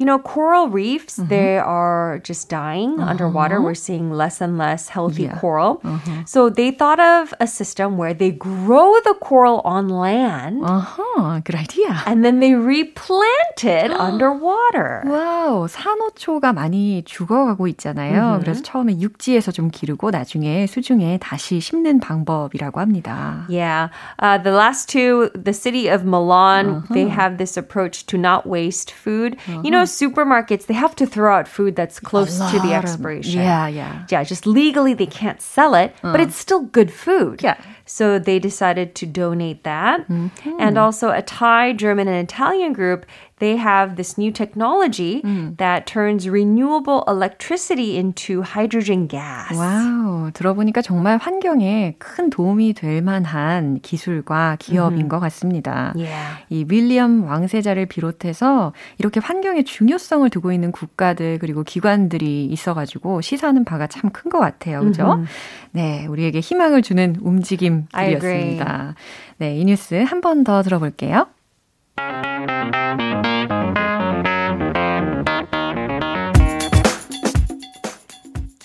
you 0.00 0.04
know, 0.04 0.18
coral 0.18 0.68
reefs, 0.68 1.16
mm-hmm. 1.16 1.28
they 1.28 1.56
are 1.56 2.20
just 2.22 2.50
dying 2.50 3.00
uh-huh. 3.00 3.08
underwater. 3.08 3.62
We're 3.62 3.74
seeing 3.74 4.12
less 4.12 4.42
and 4.42 4.58
less 4.58 4.88
healthy 4.88 5.24
yeah. 5.24 5.38
coral. 5.40 5.80
Uh-huh. 5.82 6.24
So 6.26 6.50
they 6.50 6.70
thought 6.70 7.00
of 7.00 7.32
a 7.40 7.46
system 7.46 7.96
where 7.96 8.12
they 8.12 8.30
grow 8.30 8.92
the 9.04 9.14
coral 9.14 9.60
on 9.64 9.88
land. 9.88 10.64
Uh-huh. 10.64 11.40
Good 11.40 11.56
idea. 11.56 12.02
And 12.04 12.22
then 12.24 12.40
they 12.40 12.52
replant 12.52 13.64
it 13.64 13.90
underwater. 13.90 15.02
와우, 15.06 15.66
산호초가 15.66 16.52
많이 16.52 17.02
죽어가고 17.04 17.66
있잖아요. 17.68 18.20
Mm-hmm. 18.20 18.40
그래서 18.44 18.62
처음에 18.62 19.00
육지에서 19.00 19.50
좀 19.50 19.70
기르고 19.70 20.10
나중에 20.10 20.66
수중에 20.66 21.18
다시 21.22 21.58
심는 21.60 22.00
방법이라고 22.00 22.80
합니다. 22.80 23.46
Yeah. 23.48 23.88
Uh, 24.18 24.36
the 24.36 24.52
last 24.52 24.90
two, 24.90 25.30
the 25.34 25.54
city 25.54 25.88
of 25.88 26.04
Milan, 26.04 26.84
they 26.90 27.08
have 27.08 27.38
this 27.38 27.56
approach 27.56 28.04
to 28.06 28.18
not 28.18 28.46
waste 28.46 28.90
food. 28.90 29.38
You 29.48 29.70
know, 29.70 29.86
supermarkets, 29.91 30.65
they 30.65 30.73
have 30.73 30.95
to 30.95 31.05
throw 31.05 31.35
out 31.35 31.47
food 31.47 31.75
that's 31.75 31.99
close 31.99 32.37
to 32.37 32.59
the 32.59 32.73
expiration. 32.73 33.39
Of, 33.39 33.45
yeah, 33.45 33.67
yeah. 33.67 34.05
Yeah, 34.09 34.23
just 34.23 34.45
legally 34.45 34.93
they 34.93 35.05
can't 35.05 35.41
sell 35.41 35.75
it, 35.75 35.93
but 36.01 36.19
it's 36.19 36.35
still 36.35 36.61
good 36.61 36.91
food. 36.91 37.41
Yeah. 37.43 37.59
So 37.91 38.19
they 38.23 38.39
decided 38.39 38.95
to 38.95 39.05
donate 39.05 39.67
that. 39.67 40.07
Mm-hmm. 40.07 40.63
And 40.63 40.77
also 40.77 41.11
a 41.11 41.21
Thai, 41.21 41.73
German, 41.75 42.07
and 42.07 42.23
Italian 42.23 42.71
group, 42.71 43.05
they 43.39 43.57
have 43.57 43.97
this 43.97 44.17
new 44.17 44.31
technology 44.31 45.19
mm. 45.25 45.57
that 45.57 45.87
turns 45.87 46.29
renewable 46.29 47.03
electricity 47.07 47.97
into 47.97 48.43
hydrogen 48.43 49.07
gas. 49.07 49.51
wow, 49.57 50.31
들어보니까 50.31 50.81
정말 50.81 51.17
환경에 51.17 51.95
큰 51.97 52.29
도움이 52.29 52.73
될 52.73 53.01
만한 53.01 53.79
기술과 53.81 54.55
기업인 54.59 54.99
mm-hmm. 54.99 55.09
것 55.09 55.19
같습니다. 55.19 55.91
Yeah. 55.97 56.37
이 56.49 56.65
윌리엄 56.69 57.25
왕세자를 57.25 57.87
비롯해서 57.87 58.71
이렇게 58.99 59.19
환경에 59.19 59.63
중요성을 59.63 60.29
두고 60.29 60.53
있는 60.53 60.71
국가들 60.71 61.39
그리고 61.39 61.63
기관들이 61.63 62.45
있어가지고 62.45 63.19
시사하는 63.19 63.65
바가 63.65 63.87
참 63.87 64.11
큰 64.13 64.31
것 64.31 64.39
같아요. 64.39 64.79
그죠? 64.81 65.03
Mm-hmm. 65.03 65.27
네, 65.73 66.05
우리에게 66.05 66.39
희망을 66.39 66.81
주는 66.83 67.15
움직임 67.21 67.80
들이었습니다. 67.80 68.94
네, 69.38 69.56
이 69.56 69.64
뉴스 69.64 69.94
한 69.94 70.20
번 70.20 70.44
더 70.44 70.62
들어볼게요. 70.62 71.26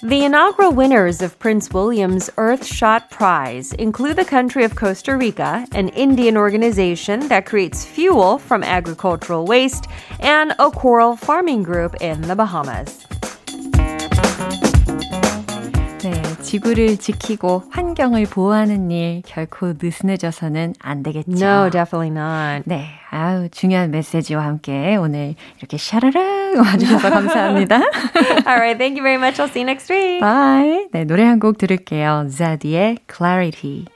The 0.03 0.25
inaugural 0.25 0.71
winners 0.73 1.21
of 1.21 1.37
Prince 1.37 1.71
William's 1.71 2.29
Earthshot 2.35 3.09
Prize 3.11 3.71
include 3.73 4.15
the 4.15 4.25
country 4.25 4.63
of 4.63 4.75
Costa 4.75 5.15
Rica, 5.15 5.65
an 5.73 5.89
Indian 5.89 6.35
organization 6.37 7.27
that 7.29 7.45
creates 7.45 7.85
fuel 7.85 8.39
from 8.39 8.63
agricultural 8.63 9.45
waste, 9.45 9.85
and 10.19 10.55
a 10.57 10.71
coral 10.71 11.15
farming 11.15 11.61
group 11.61 11.95
in 12.01 12.21
the 12.23 12.35
Bahamas. 12.35 13.04
지구를 16.46 16.96
지키고 16.98 17.64
환경을 17.70 18.26
보호하는 18.26 18.90
일 18.90 19.22
결코 19.26 19.74
느슨해져서는 19.80 20.74
안 20.80 21.02
되겠죠. 21.02 21.44
No, 21.44 21.70
definitely 21.70 22.10
not. 22.10 22.62
네, 22.66 22.86
아우 23.10 23.48
중요한 23.50 23.90
메시지와 23.90 24.44
함께 24.44 24.96
오늘 24.96 25.34
이렇게 25.58 25.76
샤라라 25.76 26.20
와주셔서 26.58 27.10
감사합니다. 27.10 27.76
Alright, 28.46 28.78
thank 28.78 28.96
you 28.98 29.02
very 29.02 29.16
much. 29.16 29.40
I'll 29.42 29.50
see 29.50 29.62
you 29.62 29.66
next 29.66 29.92
week. 29.92 30.20
Bye. 30.20 30.88
네, 30.92 31.04
노래 31.04 31.24
한 31.24 31.40
곡 31.40 31.58
들을게요. 31.58 32.26
Zadie의 32.30 32.98
Clarity. 33.12 33.95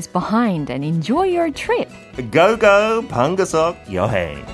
worries 0.00 0.06
behind 0.06 0.70
and 0.70 0.82
enjoy 0.82 1.24
your 1.24 1.50
trip. 1.50 1.88
Go 2.30 2.56
go 2.56 3.02
방구석 3.08 3.76
여행. 3.92 4.49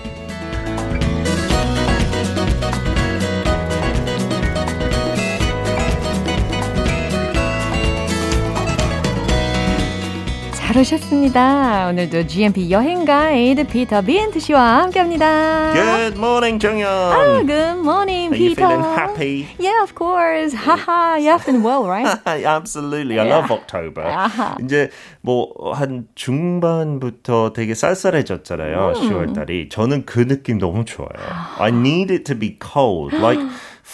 잘 10.77 10.81
오셨습니다. 10.81 11.87
오늘도 11.87 12.27
GMP 12.27 12.69
여행 12.69 13.03
가이드 13.03 13.65
피터 13.65 14.01
빈트 14.03 14.39
씨와 14.39 14.83
함께합니다. 14.83 15.73
Good 15.73 16.17
morning, 16.17 16.59
정연. 16.59 16.85
Oh, 16.85 17.45
good 17.47 17.79
morning, 17.79 18.29
Are 18.31 18.37
Peter. 18.37 18.45
you 18.45 18.53
feeling 18.53 18.83
happy? 18.83 19.47
Yeah, 19.57 19.81
of 19.81 19.95
course. 19.95 20.53
Haha, 20.53 21.17
you 21.17 21.29
have 21.33 21.45
been 21.47 21.63
well, 21.63 21.89
right? 21.89 22.05
Absolutely. 22.27 23.17
I 23.17 23.25
love 23.25 23.49
October. 23.49 24.03
아하. 24.05 24.55
이제 24.61 24.91
뭐 25.21 25.49
한 25.73 26.05
중반부터 26.13 27.53
되게 27.53 27.73
쌀쌀해졌잖아요. 27.73 28.93
10월 28.97 29.33
달이. 29.33 29.69
저는 29.69 30.05
그 30.05 30.27
느낌 30.27 30.59
너무 30.59 30.85
좋아요. 30.85 31.09
I 31.57 31.69
need 31.71 32.13
it 32.13 32.23
to 32.25 32.37
be 32.37 32.55
cold. 32.61 33.15
Like 33.17 33.41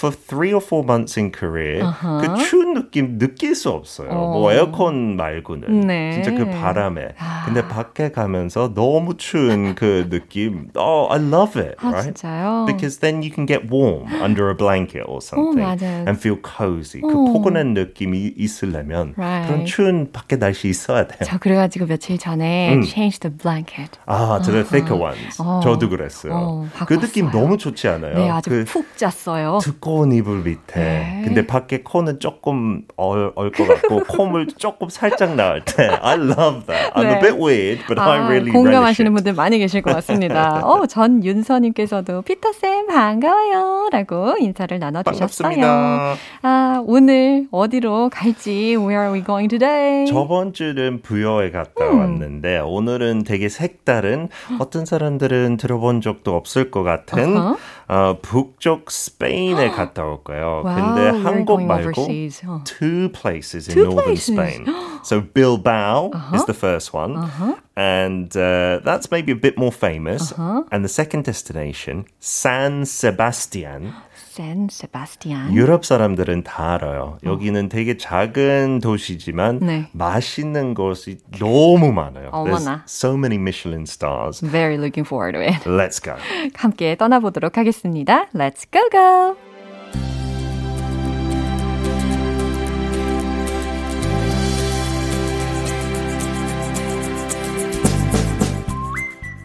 for 0.03 0.11
three 0.11 0.51
or 0.51 0.59
four 0.59 0.83
months 0.83 1.15
in 1.17 1.31
Korea 1.31 1.79
uh-huh. 1.87 2.19
그 2.19 2.43
추운 2.43 2.73
느낌 2.73 3.17
느낄 3.17 3.55
수 3.55 3.69
없어요. 3.69 4.09
어. 4.09 4.33
뭐 4.33 4.51
에어컨 4.51 5.15
말고는 5.15 5.87
네. 5.87 6.11
진짜 6.11 6.31
그 6.31 6.49
바람에. 6.49 7.15
아. 7.17 7.45
근데 7.45 7.65
밖에 7.65 8.11
가면서 8.11 8.73
너무 8.73 9.15
추운 9.15 9.75
그 9.75 10.09
느낌. 10.09 10.69
Oh, 10.75 11.07
I 11.09 11.19
love 11.19 11.55
it. 11.55 11.75
아, 11.79 11.87
right? 11.87 12.13
진짜요? 12.13 12.65
Because 12.67 12.99
then 12.99 13.23
you 13.23 13.31
can 13.31 13.45
get 13.47 13.71
warm 13.71 14.11
under 14.21 14.49
a 14.49 14.55
blanket 14.55 15.07
or 15.07 15.21
something 15.21 15.63
어, 15.63 15.77
and 15.79 16.19
feel 16.19 16.37
cozy. 16.43 16.99
그 17.01 17.07
어. 17.07 17.31
포근한 17.31 17.73
느낌이 17.73 18.33
있으려면 18.35 19.13
right. 19.17 19.47
그런 19.47 19.65
추운 19.65 20.11
밖에 20.11 20.35
날씨 20.37 20.67
있어야 20.67 21.07
돼요. 21.07 21.19
저 21.23 21.37
그래가지고 21.37 21.85
며칠 21.87 22.17
전에 22.17 22.73
음. 22.73 22.83
change 22.83 23.19
the 23.19 23.31
blanket. 23.31 23.97
아, 24.05 24.41
to 24.43 24.51
the 24.51 24.63
thicker 24.67 24.99
ones. 24.99 25.39
어. 25.39 25.61
저도 25.63 25.87
그랬어요. 25.89 26.33
어, 26.33 26.67
그 26.85 26.99
느낌 26.99 27.31
너무 27.31 27.57
좋지 27.57 27.87
않아요? 27.87 28.15
네, 28.17 28.29
아주 28.29 28.49
그 28.49 28.65
푹 28.73 28.97
잤어요. 28.97 29.59
두꺼운 29.93 30.11
이불 30.11 30.43
밑에. 30.43 30.79
네. 30.79 31.21
근데 31.23 31.45
밖에 31.45 31.83
코는 31.83 32.19
조금 32.19 32.81
얼것 32.95 33.67
같고 33.67 34.03
콧물 34.09 34.47
조금 34.47 34.89
살짝 34.89 35.35
나올 35.35 35.63
때. 35.63 35.87
I 35.87 36.15
love 36.15 36.65
that. 36.65 36.91
I'm 36.95 37.03
네. 37.03 37.13
a 37.13 37.19
bit 37.21 37.35
weird, 37.35 37.83
but 37.87 37.99
아, 37.99 38.11
I 38.11 38.19
really 38.25 38.51
공감하시는 38.51 39.13
분들 39.13 39.33
많이 39.33 39.59
계실 39.59 39.83
것 39.83 39.93
같습니다. 39.95 40.61
어, 40.65 40.85
전윤서님께서도 40.87 42.23
피터쌤 42.23 42.87
반가워요. 42.87 43.89
라고 43.91 44.35
인사를 44.39 44.77
나눠주셨어요. 44.79 45.49
반갑습니다. 45.49 46.15
아, 46.41 46.83
오늘 46.85 47.47
어디로 47.51 48.09
갈지 48.11 48.75
Where 48.75 49.03
are 49.03 49.13
we 49.13 49.23
going 49.23 49.47
today? 49.47 50.07
저번 50.07 50.53
주는 50.53 51.01
부여에 51.01 51.51
갔다 51.51 51.85
음. 51.85 51.99
왔는데 51.99 52.59
오늘은 52.59 53.23
되게 53.23 53.47
색다른 53.47 54.29
어떤 54.59 54.85
사람들은 54.85 55.57
들어본 55.57 56.01
적도 56.01 56.35
없을 56.35 56.71
것 56.71 56.81
같은 56.81 57.35
uh-huh. 57.35 57.57
어, 57.88 58.18
북쪽 58.20 58.90
스페인에 58.90 59.70
갔다 59.70 60.04
올 60.04 60.22
거예요. 60.22 60.62
wow, 60.64 60.74
근데 60.74 61.22
한국 61.22 61.62
말고 61.62 62.02
overseas. 62.02 62.42
two 62.64 63.08
places 63.10 63.68
in 63.68 63.74
two 63.74 63.84
northern 63.84 64.14
places. 64.14 64.34
Spain. 64.34 64.66
So 65.02 65.20
Bilbao 65.20 66.10
uh-huh. 66.12 66.36
is 66.36 66.44
the 66.44 66.54
first 66.54 66.92
one. 66.92 67.16
Uh-huh. 67.16 67.54
And 67.76 68.36
uh, 68.36 68.80
that's 68.84 69.10
maybe 69.10 69.32
a 69.32 69.36
bit 69.36 69.56
more 69.56 69.72
famous. 69.72 70.32
Uh-huh. 70.32 70.64
And 70.70 70.84
the 70.84 70.88
second 70.88 71.24
destination, 71.24 72.06
San 72.20 72.84
Sebastian. 72.84 73.94
샌 74.33 74.67
세바스티안. 74.67 75.53
유럽 75.53 75.85
사람들은 75.85 76.41
다 76.41 76.73
알아요. 76.73 77.19
여기는 77.23 77.69
되게 77.69 77.97
작은 77.97 78.79
도시지만 78.79 79.59
네. 79.59 79.89
맛있는 79.91 80.73
곳이 80.73 81.19
너무 81.37 81.91
많아요. 81.93 82.29
어머나. 82.31 82.83
There's 82.83 82.89
so 82.89 83.13
many 83.15 83.35
Michelin 83.35 83.83
stars. 83.83 84.43
Very 84.43 84.77
looking 84.77 85.05
forward 85.05 85.37
to 85.37 85.43
it. 85.43 85.69
Let's 85.69 86.03
go. 86.03 86.15
함께 86.55 86.95
떠나보도록 86.95 87.59
하겠습니다. 87.59 88.25
Let's 88.33 88.65
go 88.71 88.81
go. 88.89 89.37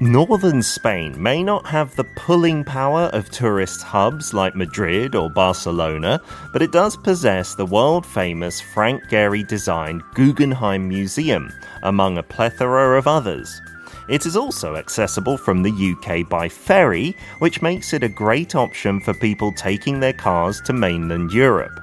Northern 0.00 0.62
Spain 0.62 1.20
may 1.20 1.42
not 1.42 1.66
have 1.66 1.96
the 1.96 2.04
pulling 2.04 2.62
power 2.62 3.10
of 3.12 3.30
tourist 3.30 3.82
hubs 3.82 4.32
like 4.32 4.54
Madrid 4.54 5.16
or 5.16 5.28
Barcelona, 5.28 6.20
but 6.52 6.62
it 6.62 6.70
does 6.70 6.96
possess 6.96 7.56
the 7.56 7.66
world 7.66 8.06
famous 8.06 8.60
Frank 8.60 9.02
Gehry 9.10 9.44
designed 9.44 10.04
Guggenheim 10.14 10.86
Museum, 10.86 11.52
among 11.82 12.16
a 12.16 12.22
plethora 12.22 12.96
of 12.96 13.08
others. 13.08 13.60
It 14.08 14.24
is 14.24 14.36
also 14.36 14.76
accessible 14.76 15.36
from 15.36 15.64
the 15.64 15.96
UK 15.96 16.28
by 16.28 16.48
ferry, 16.48 17.16
which 17.40 17.60
makes 17.60 17.92
it 17.92 18.04
a 18.04 18.08
great 18.08 18.54
option 18.54 19.00
for 19.00 19.14
people 19.14 19.50
taking 19.50 19.98
their 19.98 20.12
cars 20.12 20.60
to 20.60 20.72
mainland 20.72 21.32
Europe. 21.32 21.76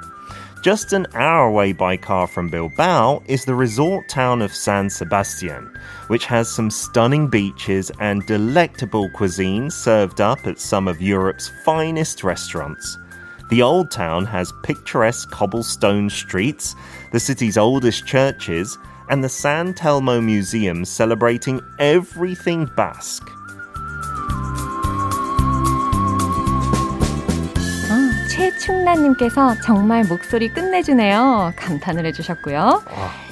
Just 0.66 0.94
an 0.94 1.06
hour 1.14 1.46
away 1.46 1.74
by 1.74 1.96
car 1.96 2.26
from 2.26 2.50
Bilbao 2.50 3.22
is 3.28 3.46
the 3.46 3.54
resort 3.54 4.10
town 4.10 4.42
of 4.42 4.52
San 4.52 4.90
Sebastian, 4.90 5.72
which 6.08 6.26
has 6.26 6.50
some 6.50 6.72
stunning 6.72 7.28
beaches 7.28 7.92
and 8.00 8.26
delectable 8.26 9.08
cuisine 9.12 9.70
served 9.70 10.22
up 10.22 10.48
at 10.48 10.60
some 10.60 10.88
of 10.88 11.04
Europe's 11.04 11.52
finest 11.64 12.24
restaurants. 12.24 12.98
The 13.52 13.62
old 13.62 13.92
town 13.92 14.26
has 14.26 14.52
picturesque 14.64 15.30
cobblestone 15.30 16.10
streets, 16.10 16.74
the 17.12 17.20
city's 17.20 17.60
oldest 17.60 18.08
churches, 18.08 18.76
and 19.12 19.24
the 19.24 19.30
San 19.30 19.76
Telmo 19.76 20.20
Museum 20.20 20.84
celebrating 20.84 21.62
everything 21.78 22.66
Basque. 22.76 23.30
최충란님께서 28.36 29.56
정말 29.64 30.04
목소리 30.04 30.50
끝내주네요. 30.50 31.54
감탄을 31.56 32.06
해주셨고요. 32.08 32.82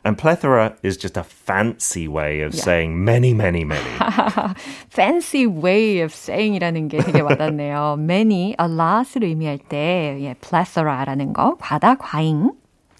And 0.03 0.17
plethora 0.17 0.73
is 0.81 0.97
just 0.97 1.15
a 1.15 1.23
fancy 1.23 2.07
way 2.07 2.41
of 2.41 2.55
yeah. 2.55 2.63
saying 2.63 3.05
many, 3.05 3.35
many, 3.35 3.63
many. 3.65 3.91
fancy 4.89 5.45
way 5.45 5.99
of 5.99 6.11
saying이라는 6.11 6.89
게 6.89 6.97
되게 7.03 7.21
와닿네요. 7.21 7.99
many 7.99 8.31
많이, 8.36 8.54
a 8.60 8.66
lot을 8.66 9.24
의미할 9.24 9.58
때 9.58 10.18
예, 10.20 10.34
plethора라는 10.34 11.32
거, 11.32 11.56
과다, 11.58 11.96
과잉. 11.96 12.52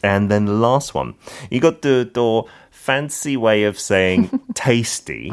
And 0.05 0.29
then 0.29 0.47
the 0.47 0.59
last 0.59 0.97
one. 0.97 1.13
이것도 1.51 2.13
또 2.13 2.47
fancy 2.73 3.37
way 3.37 3.67
of 3.67 3.77
saying 3.79 4.31
tasty. 4.55 5.31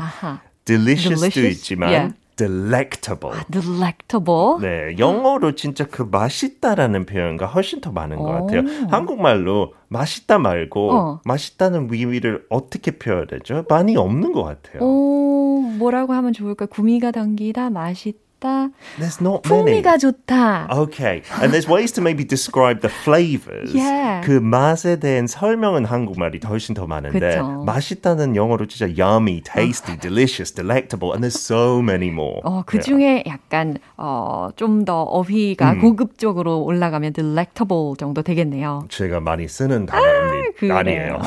delicious도 0.65 1.29
Delicious? 1.29 1.59
있지만 1.59 1.89
yeah. 1.89 2.13
delectable. 2.35 3.37
아, 3.37 3.43
delectable. 3.51 4.59
네, 4.59 4.97
영어로 4.97 5.53
진짜 5.55 5.85
그 5.85 6.01
맛있다라는 6.01 7.05
표현과 7.05 7.45
훨씬 7.45 7.79
더 7.79 7.91
많은 7.91 8.17
것 8.17 8.25
같아요. 8.31 8.61
한국말로 8.89 9.73
맛있다 9.89 10.39
말고 10.39 10.91
어. 10.91 11.21
맛있다는 11.25 11.89
의미를 11.91 12.45
어떻게 12.49 12.91
표현하죠? 12.91 13.65
많이 13.69 13.95
없는 13.95 14.31
것 14.31 14.43
같아요. 14.43 14.81
오, 14.81 15.61
뭐라고 15.77 16.13
하면 16.13 16.33
좋을까? 16.33 16.65
구미가 16.65 17.11
당기다, 17.11 17.69
맛있다. 17.69 18.22
맛있다. 18.43 18.69
There's 18.99 19.21
not 19.21 19.41
many. 19.49 19.81
풍미가 19.81 19.97
좋다. 19.97 20.67
Okay. 20.71 21.21
And 21.41 21.53
there's 21.53 21.67
ways 21.67 21.91
to 21.93 22.01
maybe 22.03 22.23
describe 22.27 22.81
the 22.81 22.91
flavors. 23.03 23.73
Yeah. 23.73 24.21
그 24.25 24.39
맛에 24.39 24.99
대한 24.99 25.27
설명은 25.27 25.85
한국말이 25.85 26.39
훨씬 26.45 26.75
더 26.75 26.85
많은데 26.85 27.19
그쵸. 27.37 27.63
맛있다는 27.65 28.35
영어로 28.35 28.67
진짜 28.67 28.85
yummy, 28.93 29.41
tasty, 29.41 29.97
delicious, 29.97 30.53
delectable 30.53 31.13
and 31.13 31.23
there's 31.25 31.39
so 31.39 31.79
many 31.79 32.09
more. 32.09 32.41
어, 32.43 32.63
그 32.65 32.77
Yeah. 32.77 32.83
중에 32.83 33.23
약간, 33.27 33.77
어, 33.97 34.49
좀 34.57 34.83
더 34.83 35.03
어휘가 35.03 35.75
고급적으로 35.75 36.59
올라가면 36.63 37.13
delectable 37.13 37.93
정도 37.97 38.21
되겠네요. 38.21 38.83
제가 38.89 39.21
많이 39.21 39.47
쓰는 39.47 39.85
단어입니다. 39.85 40.57
그래요? 40.57 40.75
아니에요. 40.75 41.19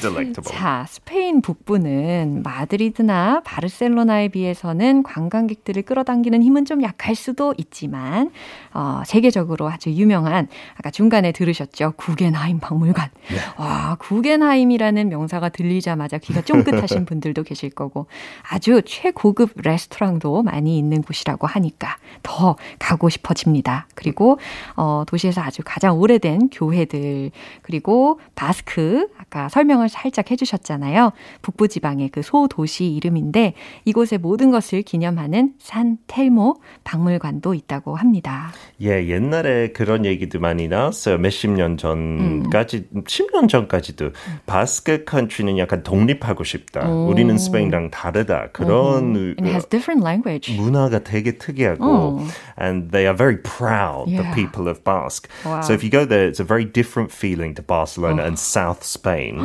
delectable. 0.00 0.42
자, 0.58 0.84
스페인 0.88 1.40
북부는 1.40 2.42
마드리드나 2.42 3.42
바르셀로나에 3.44 4.28
비해서는 4.28 5.04
관광객들을 5.04 5.82
끌어당기는 5.82 6.39
힘은 6.42 6.64
좀 6.64 6.82
약할 6.82 7.14
수도 7.14 7.54
있지만, 7.58 8.30
어, 8.72 9.02
세계적으로 9.04 9.68
아주 9.68 9.90
유명한, 9.90 10.48
아까 10.76 10.90
중간에 10.90 11.32
들으셨죠? 11.32 11.94
구겐하임 11.96 12.60
박물관. 12.60 13.10
와, 13.58 13.96
구겐하임이라는 13.98 15.08
명사가 15.08 15.50
들리자마자 15.50 16.18
귀가 16.18 16.40
쫑긋하신 16.42 17.04
분들도 17.06 17.42
계실 17.42 17.70
거고, 17.70 18.06
아주 18.48 18.82
최고급 18.84 19.52
레스토랑도 19.56 20.42
많이 20.42 20.78
있는 20.78 21.02
곳이라고 21.02 21.46
하니까 21.46 21.96
더 22.22 22.56
가고 22.78 23.08
싶어집니다. 23.08 23.88
그리고, 23.94 24.38
어, 24.76 25.04
도시에서 25.06 25.40
아주 25.40 25.62
가장 25.64 25.98
오래된 25.98 26.50
교회들, 26.50 27.30
그리고 27.62 28.20
바스크, 28.34 29.08
아까 29.18 29.48
설명을 29.48 29.88
살짝 29.88 30.30
해주셨잖아요. 30.30 31.12
북부 31.42 31.68
지방의 31.68 32.10
그 32.10 32.22
소도시 32.22 32.86
이름인데, 32.86 33.54
이곳의 33.84 34.18
모든 34.18 34.50
것을 34.50 34.82
기념하는 34.82 35.54
산텔 35.58 36.29
모 36.30 36.56
박물관도 36.84 37.54
있다고 37.54 37.96
합니다. 37.96 38.52
예, 38.82 39.06
옛날에 39.08 39.72
그런 39.72 40.04
얘기도 40.06 40.38
많이 40.40 40.68
나왔어요. 40.68 41.18
몇십 41.18 41.50
년 41.50 41.76
전까지, 41.76 42.88
10년 43.04 43.48
전까지도. 43.48 44.10
바스크 44.46 45.04
컨트리는 45.04 45.58
약간 45.58 45.82
독립하고 45.82 46.44
싶다. 46.44 46.88
우리는 46.88 47.36
스페인이랑 47.36 47.90
다르다. 47.90 48.48
그런 48.52 49.14
And 49.16 49.42
it 49.42 49.48
has 49.50 49.66
different 49.68 50.02
language. 50.04 50.56
문화가 50.56 51.00
되게 51.00 51.36
특이하고 51.38 51.84
어. 51.84 52.26
and 52.60 52.90
they 52.90 53.06
are 53.06 53.16
very 53.16 53.36
proud 53.42 54.06
the 54.06 54.20
Yeah. 54.20 54.34
people 54.34 54.68
of 54.68 54.82
Basque. 54.84 55.28
Wow. 55.44 55.60
So 55.62 55.72
if 55.74 55.82
you 55.82 55.90
go 55.90 56.06
there 56.06 56.28
it's 56.28 56.40
a 56.40 56.46
very 56.46 56.64
different 56.64 57.12
feeling 57.12 57.54
to 57.56 57.62
Barcelona 57.62 58.22
and 58.24 58.38
South 58.38 58.82
Spain. 58.84 59.40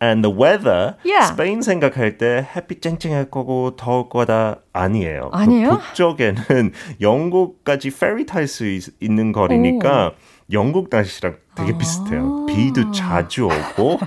and 0.00 0.22
the 0.24 0.30
weather 0.30 0.96
Yeah. 1.04 1.28
스페인 1.32 1.62
생각할 1.62 2.18
때 2.18 2.46
햇빛 2.56 2.82
쨍쨍할 2.82 3.30
거고 3.30 3.76
더울 3.76 4.08
거다 4.08 4.60
아니에요. 4.72 5.30
그 5.32 5.36
아니에요? 5.38 5.78
북쪽 5.78 6.13
에는 6.20 6.72
영국까지 7.00 7.90
페리 7.90 8.26
탈 8.26 8.46
수 8.46 8.64
있는 9.00 9.32
거리니까 9.32 10.12
영국 10.52 10.88
날씨랑 10.90 11.36
되게 11.54 11.72
아. 11.72 11.78
비슷해요. 11.78 12.46
비도 12.46 12.90
자주 12.92 13.46
오고 13.46 13.98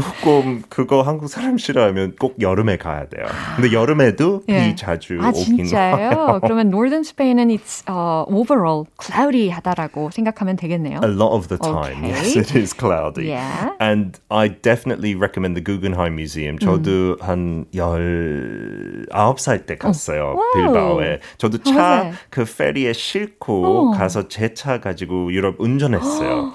조금 0.00 0.62
그거 0.68 1.02
한국 1.02 1.28
사람 1.28 1.58
싫어하면 1.58 2.16
꼭 2.18 2.36
여름에 2.40 2.76
가야 2.76 3.06
돼요. 3.08 3.24
근데 3.56 3.72
여름에도 3.72 4.42
예. 4.48 4.68
비 4.68 4.76
자주 4.76 5.18
아, 5.20 5.28
오긴 5.30 5.64
진짜요? 5.66 5.94
와요. 5.96 6.40
그러면 6.42 6.68
Northern 6.68 7.00
Spain은 7.04 7.48
it's 7.48 7.82
uh, 7.88 8.24
overall 8.28 8.86
cloudy하다라고 9.00 10.10
생각하면 10.10 10.56
되겠네요. 10.56 11.00
A 11.02 11.10
lot 11.10 11.32
of 11.34 11.48
the 11.48 11.58
time, 11.58 12.04
Okay. 12.04 12.10
yes, 12.12 12.36
it 12.36 12.54
is 12.58 12.72
cloudy. 12.76 13.28
Yeah. 13.28 13.72
And 13.80 14.18
I 14.30 14.48
definitely 14.48 15.14
recommend 15.14 15.56
the 15.56 15.64
Guggenheim 15.64 16.12
음. 16.14 16.16
Museum. 16.16 16.58
저도 16.58 17.16
한 17.20 17.66
19살 17.74 19.66
때 19.66 19.76
갔어요, 19.76 20.36
wow. 20.36 20.52
빌바오에. 20.54 21.20
저도 21.38 21.58
차. 21.62 22.10
그 22.30 22.44
페리에 22.44 22.92
싣고 22.92 23.64
어. 23.66 23.90
가서 23.96 24.28
제 24.28 24.52
차 24.54 24.80
가지고 24.80 25.32
유럽 25.32 25.56
운전했어요. 25.58 26.52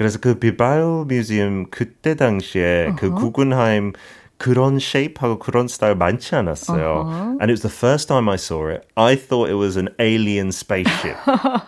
그래서 0.00 0.18
그 0.18 0.38
빌바오 0.38 1.04
museum 1.04 1.66
그때 1.70 2.14
당시에 2.14 2.94
그 2.96 3.10
구겐하임 3.10 3.92
그런 4.40 4.78
shape하고 4.78 5.38
그런 5.38 5.68
스타일 5.68 5.96
많지 5.96 6.34
않았어요. 6.34 7.36
And 7.42 7.44
it 7.44 7.52
was 7.52 7.60
the 7.60 7.70
first 7.70 8.08
time 8.08 8.26
I 8.26 8.36
saw 8.36 8.70
it. 8.70 8.88
I 8.96 9.14
thought 9.14 9.52
it 9.52 9.58
was 9.60 9.76
an 9.76 9.90
alien 10.00 10.48
spaceship 10.48 11.18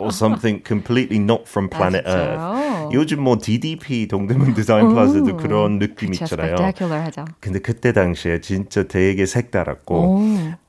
or 0.01 0.09
something 0.09 0.65
completely 0.67 1.21
not 1.21 1.45
from 1.47 1.69
planet 1.69 2.07
진짜요? 2.07 2.33
Earth. 2.33 2.95
요즘 2.95 3.21
뭐 3.21 3.37
DDP 3.37 4.09
동대문 4.09 4.55
디자인 4.55 4.89
플라자도 4.89 5.37
그런 5.37 5.79
느낌 5.79 6.13
그쵸, 6.13 6.25
있잖아요. 6.25 6.55
spectacular 6.55 7.05
하죠. 7.05 7.27
근데 7.41 7.59
그때 7.59 7.93
당시에 7.93 8.41
진짜 8.41 8.85
되게 8.85 9.27
색달았고 9.27 9.95
오. 9.95 10.19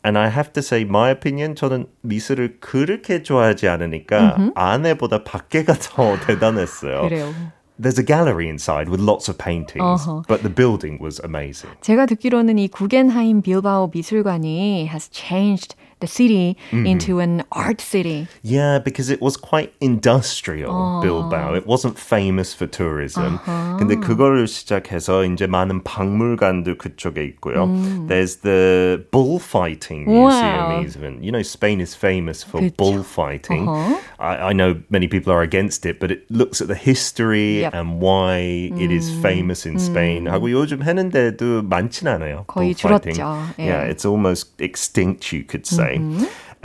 And 0.06 0.20
I 0.20 0.28
have 0.28 0.52
to 0.52 0.60
say 0.60 0.84
my 0.84 1.12
opinion 1.12 1.56
저는 1.56 1.86
미술을 2.02 2.58
그렇게 2.60 3.24
좋아하지 3.24 3.70
않으니까 3.70 4.52
안에보다 4.56 5.24
밖에가 5.24 5.76
더 5.80 6.18
대단했어요. 6.28 7.04
그래요. 7.04 7.34
There's 7.81 7.99
a 7.99 8.03
gallery 8.03 8.49
inside 8.49 8.89
with 8.89 8.99
lots 9.01 9.29
of 9.29 9.39
paintings, 9.39 10.03
어허. 10.03 10.27
but 10.27 10.43
the 10.43 10.51
building 10.51 10.99
was 11.01 11.21
amazing. 11.23 11.71
제가 11.81 12.07
듣기로는 12.07 12.59
이 12.59 12.67
구겐하임 12.69 13.41
빌바오 13.43 13.91
미술관이 13.95 14.89
has 14.89 15.09
changed 15.13 15.77
the 16.03 16.07
city 16.07 16.57
into 16.71 17.19
an 17.19 17.43
art 17.51 17.81
city. 17.81 18.29
Yeah, 18.43 18.79
because 18.79 19.11
it 19.11 19.21
was 19.21 19.37
quite 19.37 19.73
industrial, 19.81 21.01
Bilbao. 21.03 21.55
It 21.55 21.67
wasn't 21.67 21.99
famous 21.99 22.55
for 22.55 22.69
tourism. 22.69 23.39
근데 23.79 23.97
그거를 23.97 24.47
시작해서 24.47 25.25
이제 25.25 25.49
많은 25.49 25.83
박물관도 25.83 26.79
그쪽에 26.79 27.25
있고요. 27.25 27.67
There's 28.07 28.43
the 28.43 29.03
bullfighting 29.11 30.07
Wow. 30.07 30.29
museum 30.31 30.87
even. 30.87 31.23
You 31.23 31.33
know, 31.33 31.43
Spain 31.43 31.81
is 31.81 31.95
famous 31.97 32.45
for 32.47 32.63
그쵸. 32.63 32.77
bullfighting. 32.79 33.67
I, 34.21 34.51
I 34.51 34.53
know 34.53 34.77
many 34.91 35.09
people 35.09 35.33
are 35.33 35.43
against 35.43 35.85
it, 35.85 35.99
but 35.99 36.13
it 36.13 36.31
looks 36.31 36.61
at 36.61 36.69
the 36.69 36.79
history 36.79 37.63
Yep. 37.63 37.75
and 37.75 38.01
why 38.01 38.71
it 38.79 38.93
is 38.93 39.11
famous 39.21 39.67
in 39.67 39.79
Spain. 39.79 40.27
하고 40.27 40.49
요즘 40.51 40.83
하는데도 40.83 41.63
많진 41.63 42.07
않아요. 42.07 42.45
거의 42.47 42.75
bullfighting. 42.75 43.15
줄었죠. 43.19 43.55
예. 43.59 43.67
Yeah, 43.69 43.83
it's 43.91 44.05
almost 44.07 44.55
extinct, 44.63 45.33
you 45.35 45.43
could 45.43 45.67
say. 45.67 45.92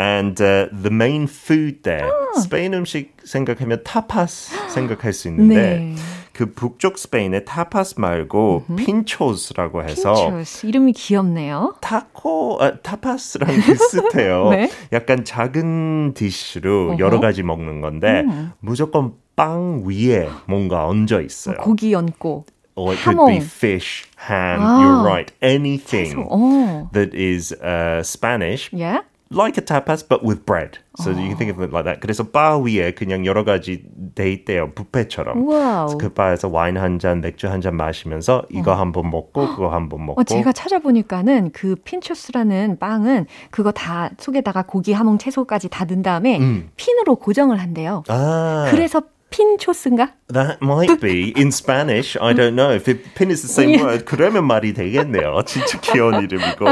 And 0.00 0.40
uh, 0.40 0.68
the 0.70 0.92
main 0.92 1.24
food 1.24 1.82
there, 1.82 2.08
스페인 2.40 2.72
음식 2.74 3.16
생각하면 3.24 3.82
타파스 3.82 4.54
생각할 4.68 5.12
수 5.12 5.26
있는데 5.28 5.54
네. 5.78 5.94
그 6.32 6.52
북쪽 6.52 6.98
스페인에 6.98 7.44
타파스 7.44 7.98
말고 7.98 8.66
핀초스라고 8.76 9.82
해서 9.82 10.12
Pinchos. 10.14 10.64
이름이 10.66 10.92
귀엽네요. 10.92 11.74
타코, 11.80 12.58
아, 12.62 12.76
타파스랑 12.80 13.48
비슷해요. 13.66 14.50
네. 14.50 14.70
약간 14.92 15.24
작은 15.24 16.14
dish로 16.14 17.00
여러 17.00 17.18
가지 17.18 17.42
먹는 17.42 17.80
건데 17.80 18.24
무조건 18.60 19.14
빵 19.34 19.82
위에 19.84 20.28
뭔가 20.46 20.86
얹어 20.86 21.20
있어요. 21.22 21.56
고기 21.56 21.92
얹고. 21.94 22.46
Or 22.76 22.92
it 22.92 23.02
could 23.02 23.18
be 23.26 23.38
fish, 23.40 24.04
ham, 24.30 24.60
아. 24.62 24.78
you're 24.80 25.02
right. 25.04 25.32
Anything 25.42 26.14
어. 26.30 26.88
that 26.92 27.12
is 27.12 27.52
uh, 27.60 28.04
Spanish, 28.04 28.70
Yeah? 28.72 29.00
Like 29.30 29.58
a 29.58 29.64
tapas, 29.64 30.02
but 30.08 30.22
with 30.24 30.44
bread. 30.46 30.78
So 30.98 31.10
you 31.10 31.28
can 31.28 31.36
think 31.36 31.50
of 31.52 31.60
it 31.62 31.72
like 31.72 31.84
that. 31.84 32.00
그래서 32.00 32.24
바 32.24 32.56
위에 32.58 32.92
그냥 32.92 33.24
여러 33.26 33.44
가지 33.44 33.84
돼 34.14 34.32
있대요. 34.32 34.72
뷔페처럼. 34.74 35.46
wow. 35.46 35.96
그 35.98 36.08
바에서 36.08 36.48
와인 36.48 36.76
한 36.76 36.98
잔, 36.98 37.20
맥주 37.20 37.46
한 37.48 37.60
잔 37.60 37.76
마시면서 37.76 38.42
이거 38.50 38.74
한 38.74 38.90
번 38.92 39.10
먹고 39.10 39.48
그거 39.54 39.68
한 39.72 39.88
번 39.88 40.06
먹고. 40.06 40.20
어, 40.20 40.24
제가 40.24 40.52
찾아보니까는 40.52 41.50
그 41.52 41.76
핀초스라는 41.84 42.78
빵은 42.78 43.26
그거 43.50 43.70
다 43.70 44.10
속에다가 44.18 44.62
고기, 44.62 44.92
하몽, 44.92 45.18
채소까지 45.18 45.68
다 45.68 45.84
넣은 45.84 46.02
다음에 46.02 46.38
핀으로 46.76 47.16
고정을 47.16 47.58
한대요. 47.60 48.02
아, 48.08 48.66
그래서 48.70 49.02
핀초스인가? 49.30 50.12
that 50.32 50.60
might 50.60 51.00
be 51.00 51.32
in 51.36 51.50
Spanish. 51.50 52.16
I 52.20 52.32
don't 52.34 52.54
know. 52.54 52.70
If 52.70 52.88
it, 52.88 53.14
pin 53.14 53.30
is 53.30 53.42
the 53.42 53.48
same 53.48 53.80
word, 53.80 54.04
그러면 54.04 54.46
말이 54.46 54.74
되겠네요. 54.74 55.42
진짜 55.46 55.80
귀여운 55.80 56.22
이름이고. 56.22 56.66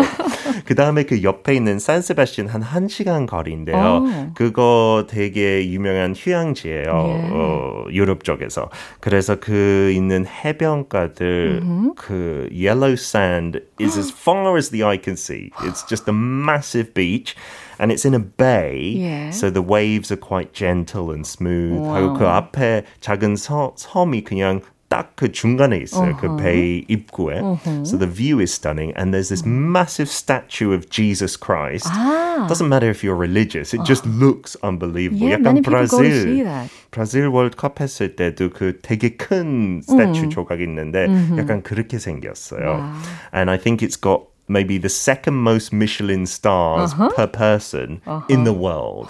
그 0.67 0.75
다음에 0.75 1.05
그 1.05 1.23
옆에 1.23 1.55
있는 1.55 1.79
산세바스틴 1.79 2.49
한 2.49 2.63
1시간 2.63 3.27
거리인데요. 3.27 3.77
어. 3.77 4.33
그거 4.35 5.07
되게 5.09 5.69
유명한 5.71 6.15
휴양지예요. 6.15 6.85
예. 6.85 7.31
어, 7.33 7.85
유럽 7.91 8.25
쪽에서. 8.25 8.69
그래서 9.01 9.37
그 9.37 9.93
있는 9.95 10.27
해변가들 10.27 11.63
그 11.97 12.49
yellow 12.53 12.93
sand 12.93 13.61
is 13.81 13.99
as 13.99 14.13
far 14.13 14.57
as 14.57 14.71
the 14.71 14.85
eye 14.85 15.01
can 15.03 15.15
see. 15.15 15.51
It's 15.61 15.87
just 15.89 16.11
a 16.11 16.15
massive 16.15 16.93
beach. 16.93 17.35
And 17.80 17.92
it's 17.92 18.06
in 18.06 18.14
a 18.14 18.20
bay, 18.20 18.94
예. 18.98 19.34
so 19.34 19.50
the 19.50 19.62
waves 19.62 20.12
are 20.12 20.18
quite 20.20 20.54
gentle 20.54 21.12
and 21.12 21.26
smooth. 21.26 21.82
하고 21.82 22.14
그 22.14 22.28
앞에 22.28 22.84
작은 23.00 23.36
서, 23.36 23.74
섬이 23.76 24.24
그냥 24.24 24.62
딱 24.92 25.16
그 25.16 25.32
중간에 25.32 25.78
있어요. 25.78 26.18
그 26.18 26.36
배 26.36 26.84
입구에. 26.90 27.40
So 27.88 27.98
the 27.98 28.12
view 28.12 28.42
is 28.42 28.52
stunning. 28.54 28.92
And 28.98 29.14
there's 29.14 29.30
this 29.30 29.46
massive 29.46 30.10
statue 30.12 30.74
of 30.74 30.90
Jesus 30.90 31.38
Christ. 31.40 31.88
아. 31.88 32.46
Doesn't 32.50 32.68
matter 32.68 32.90
if 32.90 33.02
you're 33.02 33.16
religious. 33.16 33.74
It 33.74 33.86
just 33.86 34.06
looks 34.06 34.58
unbelievable. 34.62 35.30
Yeah, 35.30 35.38
약간 35.40 35.56
many 35.56 35.62
people 35.62 35.88
go 35.88 35.88
to 35.88 36.12
see 36.12 36.44
브라질 36.44 36.44
that. 36.44 36.70
브라질 36.92 37.28
월드컵 37.28 37.80
했을 37.80 38.18
때도 38.18 38.50
그 38.52 38.80
되게 38.82 39.16
큰 39.16 39.82
스태츄 39.82 40.28
조각 40.28 40.60
있는데 40.60 41.08
약간 41.38 41.64
그렇게 41.64 41.98
생겼어요. 41.98 42.92
And 43.34 43.50
I 43.50 43.58
think 43.58 43.82
it's 43.82 43.96
got 43.96 44.28
maybe 44.49 44.79
the 44.79 44.89
second 44.89 45.35
most 45.35 45.73
Michelin 45.73 46.27
stars 46.27 46.93
Uh-huh. 46.93 47.11
per 47.17 47.27
person 47.27 48.01
in 48.29 48.45
the 48.45 48.53
world. 48.53 49.09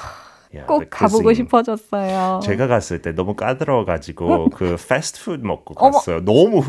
Yeah, 0.55 0.67
꼭 0.67 0.89
가보고. 0.91 1.33
싶어졌어요. 1.33 2.41
제가 2.43 2.67
갔을 2.67 3.03
때 3.03 3.13
너무 3.13 3.35
까다로워가지고 3.35 4.51
그 4.51 4.77
패스트푸드 4.77 5.45
먹고. 5.45 5.75
갔어요. 5.75 6.25
너무 6.25 6.63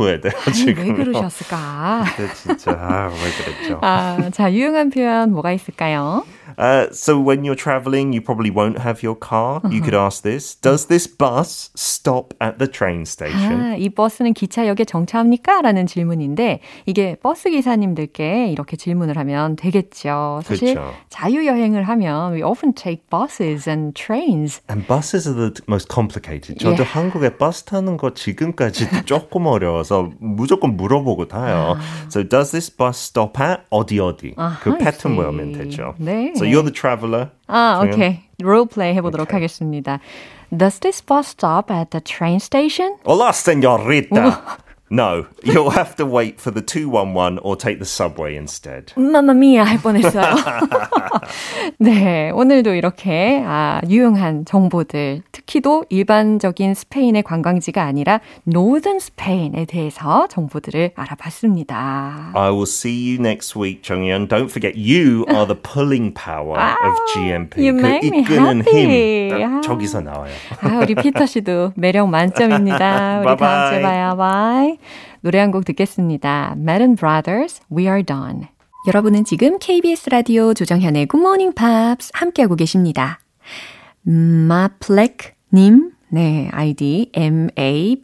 지금. 0.54 0.84
왜 0.84 0.94
그러셨을까? 0.94 2.04
그때 2.16 2.34
진짜 2.34 2.72
아, 2.72 3.08
왜 3.08 3.44
그랬죠? 3.44 3.80
아, 3.82 4.30
자, 4.32 4.52
유용한 4.52 4.90
표현 4.90 5.32
뭐가 5.32 5.52
있을까요? 5.52 6.24
Uh, 6.58 6.88
so 6.92 7.20
when 7.20 7.44
you're 7.44 7.56
traveling, 7.56 8.14
you 8.14 8.22
probably 8.22 8.50
won't 8.50 8.80
have 8.80 9.04
your 9.04 9.16
car. 9.16 9.62
You 9.70 9.82
could 9.82 9.94
ask 9.94 10.24
this: 10.24 10.56
Does 10.56 10.88
this 10.88 11.08
bus 11.08 11.70
stop 11.76 12.34
at 12.42 12.58
the 12.58 12.68
train 12.72 13.02
station? 13.02 13.62
아, 13.62 13.76
이 13.78 13.90
버스는 13.90 14.34
기차역에 14.34 14.86
정차합니까? 14.86 15.62
라는 15.62 15.86
질문인데 15.86 16.62
이게 16.86 17.16
버스 17.22 17.50
기사님들께 17.50 18.48
이렇게 18.48 18.76
질문을 18.76 19.18
하면 19.18 19.56
되겠죠. 19.56 20.42
사실 20.44 20.74
그렇죠. 20.74 20.94
자유 21.10 21.46
여행을 21.46 21.84
하면 21.84 22.34
we 22.34 22.42
often 22.42 22.74
take 22.74 23.04
buses 23.10 23.67
and 23.70 23.94
trains. 23.96 24.62
And 24.70 24.88
buses 24.88 25.28
are 25.28 25.36
the 25.36 25.52
most 25.68 25.88
complicated. 25.94 26.60
저도 26.60 26.84
Yeah. 26.84 26.92
한국에 26.94 27.38
버스 27.38 27.64
타는 27.64 27.98
거 27.98 28.14
지금까지 28.14 29.06
조금 29.06 29.46
어려워서 29.48 30.10
무조건 30.20 30.78
물어보고 30.78 31.28
타요. 31.28 31.78
So 32.10 32.24
does 32.24 32.52
this 32.52 32.70
bus 32.76 32.98
stop 32.98 33.42
at 33.42 33.62
어디 33.70 34.00
어디? 34.00 34.34
그 34.36 34.42
아하, 34.42 34.78
패턴 34.78 35.14
I 35.14 35.20
외우면. 35.20 35.52
되죠. 35.54 35.96
네. 35.98 36.34
So 36.36 36.46
you're 36.46 36.64
the 36.64 36.74
traveler. 36.74 37.30
아? 37.48 37.82
오케이. 37.84 38.20
롤플레이 38.40 38.94
해보도록 38.96 39.28
오케이. 39.28 39.36
하겠습니다. 39.36 40.00
Does 40.56 40.80
this 40.80 41.02
bus 41.04 41.28
stop 41.30 41.74
at 41.74 41.90
the 41.92 42.02
train 42.02 42.38
station? 42.38 42.96
Hola, 43.06 43.32
señorita. 43.32 44.58
No, 44.90 45.26
you'll 45.44 45.72
have 45.72 45.98
to 45.98 46.06
wait 46.06 46.40
for 46.40 46.50
the 46.50 46.62
211 46.62 47.40
or 47.44 47.58
take 47.58 47.78
the 47.80 47.86
subway 47.86 48.36
instead. 48.38 48.94
마마미야 48.96 49.64
할 49.66 49.78
뻔했어요. 49.82 50.34
네, 51.78 52.32
오늘도 52.32 52.74
이렇게 52.74 53.44
아, 53.46 53.82
유용한 53.90 54.46
정보들, 54.46 55.24
특히도 55.34 55.86
일반적인 55.90 56.74
스페인의 56.74 57.24
관광지가 57.24 57.84
아니라 57.84 58.22
노던 58.46 59.00
스페인에 59.00 59.66
대해서 59.66 60.28
정보들을 60.30 60.92
알아봤습니다. 60.96 62.32
I 62.34 62.50
will 62.50 62.64
see 62.64 63.12
you 63.12 63.20
next 63.20 63.60
week, 63.60 63.82
정연. 63.84 64.28
Don't 64.30 64.50
forget, 64.50 64.76
you 64.78 65.26
are 65.30 65.46
the 65.46 65.56
pulling 65.62 66.14
power 66.14 66.58
of 66.58 66.96
GMP. 67.14 67.62
you 67.62 67.74
그 67.76 67.86
make 67.86 68.10
me 68.10 68.22
이끄는 68.22 68.62
happy. 68.62 69.30
힘. 69.30 69.30
딱 69.30 69.42
아. 69.58 69.62
저기서 69.62 70.02
나와요. 70.02 70.32
아, 70.62 70.80
우리 70.82 70.96
피터 70.96 71.26
씨도 71.26 71.74
매력 71.76 72.08
만점입니다. 72.10 73.20
우리 73.26 73.38
다음 73.38 73.74
주에. 73.74 73.82
봐요. 73.82 74.16
Bye. 74.18 74.77
노래 75.22 75.40
한 75.40 75.52
곡 75.52 75.66
듣겠습니다. 75.66 76.56
Madden 76.58 76.96
Brothers, 76.96 77.62
We 77.72 77.86
Are 77.86 78.04
Done. 78.04 78.48
여러분은 78.88 79.26
지금 79.26 79.60
KBS 79.60 80.10
라디오 80.10 80.54
조정현의 80.54 81.08
Good 81.08 81.22
Morning 81.22 81.54
Pops 81.56 82.12
함께하고 82.14 82.56
계십니다. 82.56 83.20
마플렉 84.04 85.36
님, 85.54 85.92
네, 86.10 86.48
아이디 86.54 87.12
M-A-P-L-E-K님. 87.14 88.04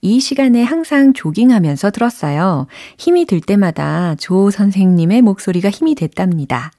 이 0.00 0.20
시간에 0.20 0.62
항상 0.62 1.12
조깅하면서 1.12 1.90
들었어요. 1.90 2.68
힘이 2.96 3.24
들 3.24 3.40
때마다 3.40 4.14
조 4.14 4.52
선생님의 4.52 5.22
목소리가 5.22 5.68
힘이 5.68 5.96
됐답니다. 5.96 6.70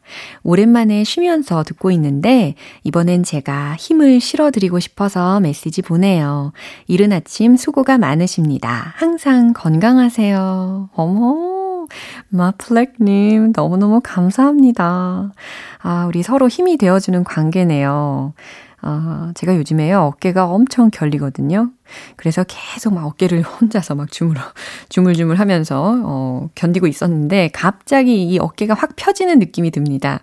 오랜만에 0.43 1.03
쉬면서 1.03 1.63
듣고 1.63 1.91
있는데, 1.91 2.55
이번엔 2.85 3.23
제가 3.23 3.75
힘을 3.77 4.21
실어드리고 4.21 4.79
싶어서 4.79 5.41
메시지 5.41 5.81
보내요. 5.81 6.53
이른 6.87 7.11
아침 7.11 7.57
수고가 7.57 7.97
많으십니다. 7.97 8.93
항상 8.95 9.51
건강하세요. 9.51 10.91
어머. 10.93 11.87
마플렉님, 12.31 13.51
너무너무 13.55 13.99
감사합니다. 14.01 15.33
아, 15.79 16.05
우리 16.07 16.23
서로 16.23 16.47
힘이 16.47 16.77
되어주는 16.77 17.23
관계네요. 17.23 18.33
아, 18.81 19.31
제가 19.35 19.55
요즘에요, 19.57 19.99
어깨가 20.01 20.45
엄청 20.47 20.89
결리거든요. 20.89 21.69
그래서 22.15 22.43
계속 22.47 22.93
막 22.93 23.05
어깨를 23.05 23.41
혼자서 23.43 23.95
막 23.95 24.09
주물어, 24.09 24.41
주물주물 24.89 25.35
하면서, 25.35 26.01
어, 26.03 26.49
견디고 26.55 26.87
있었는데, 26.87 27.49
갑자기 27.53 28.23
이 28.23 28.39
어깨가 28.39 28.73
확 28.73 28.95
펴지는 28.95 29.37
느낌이 29.39 29.71
듭니다. 29.71 30.21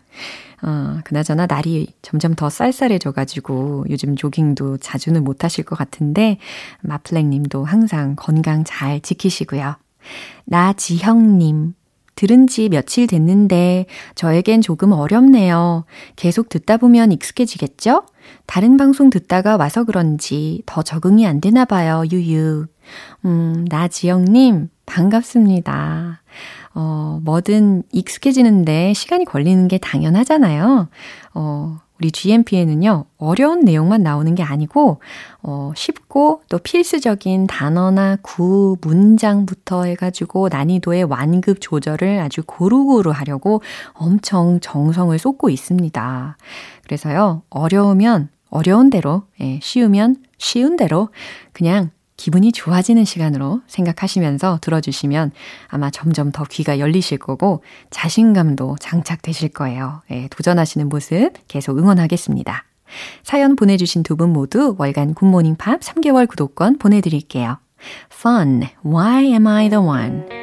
어, 0.63 0.99
그나저나 1.05 1.47
날이 1.47 1.95
점점 2.03 2.35
더 2.35 2.51
쌀쌀해져가지고 2.51 3.85
요즘 3.91 4.17
조깅도 4.17 4.79
자주는 4.79 5.23
못 5.23 5.45
하실 5.45 5.65
것 5.65 5.77
같은데, 5.77 6.39
마플렉 6.81 7.27
님도 7.27 7.65
항상 7.65 8.17
건강 8.17 8.65
잘 8.65 9.01
지키시고요. 9.01 9.77
나지형님. 10.47 11.75
들은 12.19 12.49
지 12.49 12.69
며칠 12.69 13.07
됐는데 13.07 13.87
저에겐 14.17 14.61
조금 14.61 14.91
어렵네요. 14.91 15.85
계속 16.17 16.49
듣다 16.49 16.77
보면 16.77 17.13
익숙해지겠죠? 17.13 18.03
다른 18.45 18.77
방송 18.77 19.09
듣다가 19.09 19.57
와서 19.57 19.85
그런지 19.85 20.65
더 20.67 20.83
적응이 20.83 21.29
안 21.29 21.41
되나 21.41 21.65
봐요, 21.65 22.03
유유. 22.11 22.67
음, 23.25 23.67
나지영님, 23.71 24.69
반갑습니다. 24.85 26.21
어, 26.75 27.21
뭐든 27.23 27.85
익숙해지는데 27.93 28.95
시간이 28.95 29.25
걸리는 29.25 29.69
게 29.69 29.79
당연하잖아요. 29.79 30.89
어, 31.35 31.79
우리 32.01 32.13
GMP에는요, 32.13 33.07
어려운 33.19 33.61
내용만 33.61 34.03
나오는 34.03 34.35
게 34.35 34.43
아니고, 34.43 35.01
어, 35.43 35.73
쉽고 35.75 36.43
또 36.49 36.59
필수적인 36.59 37.49
단어나 37.49 38.17
구, 38.23 38.77
문장부터 38.81 39.85
해가지고 39.85 40.49
난이도의 40.49 41.05
완급 41.05 41.61
조절을 41.61 42.21
아주 42.21 42.43
고루고루 42.47 43.11
하려고 43.11 43.63
엄청 43.95 44.61
정성을 44.61 45.19
쏟고 45.19 45.51
있습니다. 45.51 46.37
그래서요, 46.85 47.43
어려우면 47.51 48.29
어려운 48.51 48.91
대로, 48.91 49.25
예, 49.41 49.59
쉬우면 49.61 50.17
쉬운 50.39 50.77
대로 50.77 51.09
그냥 51.53 51.91
기분이 52.19 52.53
좋아지는 52.53 53.07
시간으로 53.07 53.63
생각하시면서 53.69 54.59
들어주시면 54.61 55.31
아마 55.69 55.89
점점 55.89 56.31
더 56.33 56.45
귀가 56.45 56.79
열리실 56.79 57.17
거고 57.17 57.63
자신감도 57.91 58.77
장착되실 58.81 59.51
거예요. 59.51 60.03
예, 60.11 60.29
도전하시는 60.29 60.87
모습 60.91 61.31
계속 61.49 61.79
응원하겠습니다. 61.79 62.65
사연 63.23 63.57
보내주신 63.57 64.03
두 64.03 64.17
분 64.17 64.33
모두 64.33 64.75
월간 64.79 65.15
굿모닝 65.15 65.57
팝 65.57 65.81
3개월 65.81 66.29
구독권 66.29 66.79
보내드릴게요. 66.79 67.59
Fun, 68.13 68.65
why 68.85 69.25
am 69.27 69.47
I 69.47 69.69
the 69.71 69.83
one? 69.83 70.38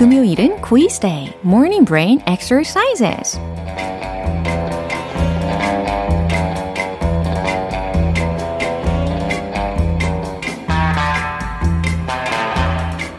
금요일은 0.00 0.62
quiz 0.62 0.98
day, 0.98 1.30
morning 1.44 1.84
brain 1.84 2.22
exercises. 2.26 3.38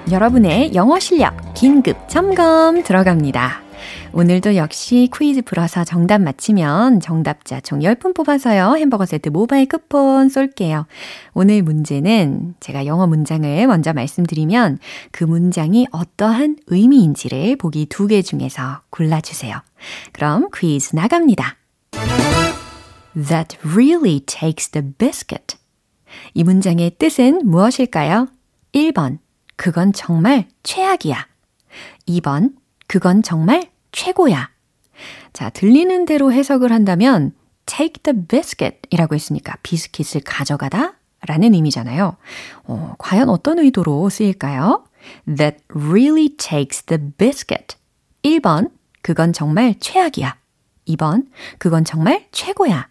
여러분의 0.10 0.74
영어 0.74 0.98
실력 0.98 1.36
긴급 1.54 2.10
점검 2.10 2.82
들어갑니다. 2.82 3.61
오늘도 4.13 4.58
역시 4.58 5.10
퀴즈 5.15 5.41
풀어서 5.41 5.86
정답 5.86 6.19
맞히면 6.21 7.00
정답자 7.00 7.62
총 7.62 7.80
10분 7.80 8.13
뽑아서요. 8.13 8.76
햄버거 8.78 9.06
세트 9.06 9.30
모바일 9.30 9.67
쿠폰 9.67 10.28
쏠게요. 10.28 10.86
오늘 11.34 11.62
문제는 11.62 12.56
제가 12.60 12.86
영어 12.86 13.08
문장을 13.08 13.67
먼저 13.67 13.93
말씀드리면 13.93 14.80
그 15.12 15.24
문장이 15.24 15.88
어떠한 15.91 16.58
의미인지를 16.67 17.56
보기 17.56 17.86
두 17.86 18.08
개 18.08 18.21
중에서 18.21 18.82
골라주세요. 18.89 19.62
그럼 20.12 20.50
퀴즈 20.54 20.93
나갑니다. 20.93 21.56
That 23.13 23.58
really 23.63 24.19
takes 24.26 24.69
the 24.71 24.91
biscuit. 24.97 25.56
이 26.34 26.43
문장의 26.43 26.97
뜻은 27.00 27.41
무엇일까요? 27.45 28.28
1번. 28.74 29.19
그건 29.56 29.93
정말 29.93 30.47
최악이야. 30.63 31.28
2번. 32.10 32.52
그건 32.88 33.24
정말 33.24 33.69
최고야. 33.92 34.50
자, 35.34 35.50
들리는 35.50 36.06
대로 36.06 36.32
해석을 36.32 36.72
한다면 36.72 37.34
take 37.66 38.04
the 38.04 38.28
biscuit 38.28 38.80
이라고 38.90 39.16
했으니까 39.16 39.56
비스킷을 39.64 40.22
가져가다 40.26 40.96
라는 41.28 41.54
의미잖아요. 41.54 42.18
어, 42.64 42.96
과연 42.98 43.30
어떤 43.30 43.60
의도로 43.60 44.10
쓰일까요? 44.10 44.86
That 45.26 45.60
really 45.74 46.30
takes 46.36 46.84
the 46.84 47.02
biscuit. 47.18 47.76
1번, 48.24 48.72
그건 49.02 49.34
정말 49.34 49.76
최악이야. 49.80 50.38
2번, 50.88 51.28
그건 51.58 51.86
정말 51.86 52.28
최고야. 52.32 52.91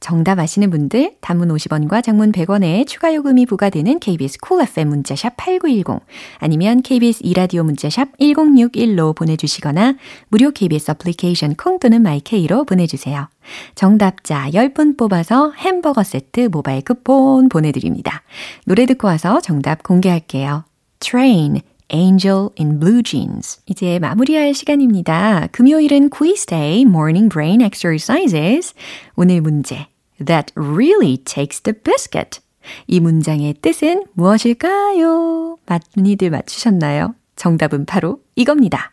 정답 0.00 0.38
아시는 0.38 0.70
분들 0.70 1.16
단문 1.20 1.48
50원과 1.48 2.02
장문 2.02 2.32
100원에 2.32 2.86
추가 2.86 3.14
요금이 3.14 3.46
부과되는 3.46 3.98
KBS 4.00 4.38
Cool 4.40 4.68
FM 4.68 4.88
문자샵 4.88 5.36
8910 5.36 6.00
아니면 6.38 6.82
KBS 6.82 7.20
이라디오 7.24 7.62
문자샵 7.64 8.18
1061로 8.18 9.14
보내주시거나 9.14 9.94
무료 10.28 10.50
KBS 10.50 10.92
애플리케이션 10.92 11.54
콩 11.54 11.78
또는 11.78 12.02
마이케이로 12.02 12.64
보내주세요. 12.64 13.28
정답자 13.74 14.50
10분 14.50 14.96
뽑아서 14.96 15.52
햄버거 15.52 16.02
세트 16.02 16.48
모바일 16.52 16.82
쿠폰 16.82 17.48
보내드립니다. 17.48 18.22
노래 18.66 18.86
듣고 18.86 19.08
와서 19.08 19.40
정답 19.40 19.82
공개할게요. 19.82 20.64
Train 21.00 21.60
Angel 21.94 22.48
in 22.58 22.80
Blue 22.80 23.04
Jeans. 23.04 23.60
이제 23.66 24.00
마무리할 24.00 24.52
시간입니다. 24.52 25.46
금요일은 25.52 26.10
quiz 26.10 26.44
day, 26.44 26.80
morning 26.80 27.32
brain 27.32 27.60
exercises. 27.60 28.74
오늘 29.14 29.40
문제. 29.40 29.86
That 30.18 30.52
really 30.56 31.18
takes 31.18 31.60
the 31.62 31.72
biscuit. 31.80 32.40
이 32.88 32.98
문장의 32.98 33.54
뜻은 33.62 34.06
무엇일까요? 34.14 35.58
많이들 35.66 36.30
맞추셨나요? 36.30 37.14
정답은 37.36 37.86
바로 37.86 38.20
이겁니다. 38.34 38.90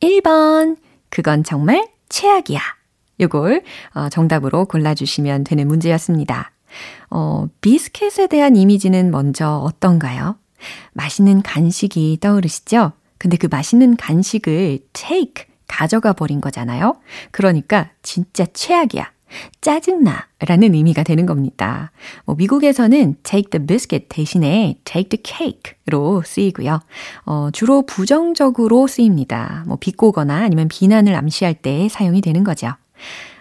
1번. 0.00 0.76
그건 1.10 1.42
정말 1.42 1.88
최악이야. 2.08 2.60
요걸 3.18 3.62
어, 3.94 4.08
정답으로 4.10 4.66
골라주시면 4.66 5.42
되는 5.42 5.66
문제였습니다. 5.66 6.52
어, 7.10 7.48
비스켓에 7.62 8.28
대한 8.28 8.54
이미지는 8.54 9.10
먼저 9.10 9.56
어떤가요? 9.56 10.36
맛있는 10.92 11.42
간식이 11.42 12.18
떠오르시죠? 12.20 12.92
근데 13.18 13.36
그 13.36 13.46
맛있는 13.50 13.96
간식을 13.96 14.80
take, 14.92 15.46
가져가 15.68 16.12
버린 16.12 16.40
거잖아요? 16.40 16.96
그러니까 17.30 17.90
진짜 18.02 18.46
최악이야. 18.52 19.10
짜증나 19.60 20.26
라는 20.38 20.74
의미가 20.74 21.02
되는 21.02 21.26
겁니다. 21.26 21.90
뭐 22.24 22.36
미국에서는 22.36 23.16
take 23.22 23.50
the 23.50 23.66
biscuit 23.66 24.06
대신에 24.08 24.78
take 24.84 25.08
the 25.08 25.20
cake로 25.24 26.22
쓰이고요. 26.24 26.80
어, 27.24 27.48
주로 27.52 27.82
부정적으로 27.82 28.86
쓰입니다. 28.86 29.64
뭐 29.66 29.76
비꼬거나 29.80 30.36
아니면 30.36 30.68
비난을 30.68 31.14
암시할 31.14 31.54
때 31.54 31.88
사용이 31.88 32.20
되는 32.20 32.44
거죠. 32.44 32.72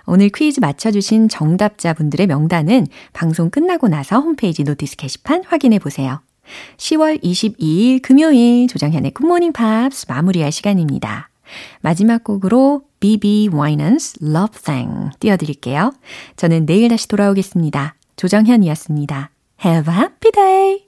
오늘 0.07 0.29
퀴즈 0.29 0.59
맞춰주신 0.59 1.29
정답자분들의 1.29 2.27
명단은 2.27 2.87
방송 3.13 3.49
끝나고 3.49 3.87
나서 3.87 4.19
홈페이지 4.19 4.63
notice 4.63 4.97
게시판 4.97 5.43
확인해 5.45 5.79
보세요. 5.79 6.21
10월 6.77 7.21
22일 7.23 8.01
금요일 8.01 8.67
조정현의 8.67 9.11
굿모닝 9.11 9.53
팝스 9.53 10.05
마무리할 10.07 10.51
시간입니다. 10.51 11.29
마지막 11.81 12.23
곡으로 12.23 12.81
BB 12.99 13.49
Winans 13.53 14.17
Love 14.23 14.61
Thing 14.63 15.11
띄워드릴게요. 15.19 15.93
저는 16.35 16.65
내일 16.65 16.89
다시 16.89 17.07
돌아오겠습니다. 17.07 17.95
조정현이었습니다. 18.15 19.29
Have 19.63 19.93
a 19.93 19.99
happy 19.99 20.31
day! 20.31 20.84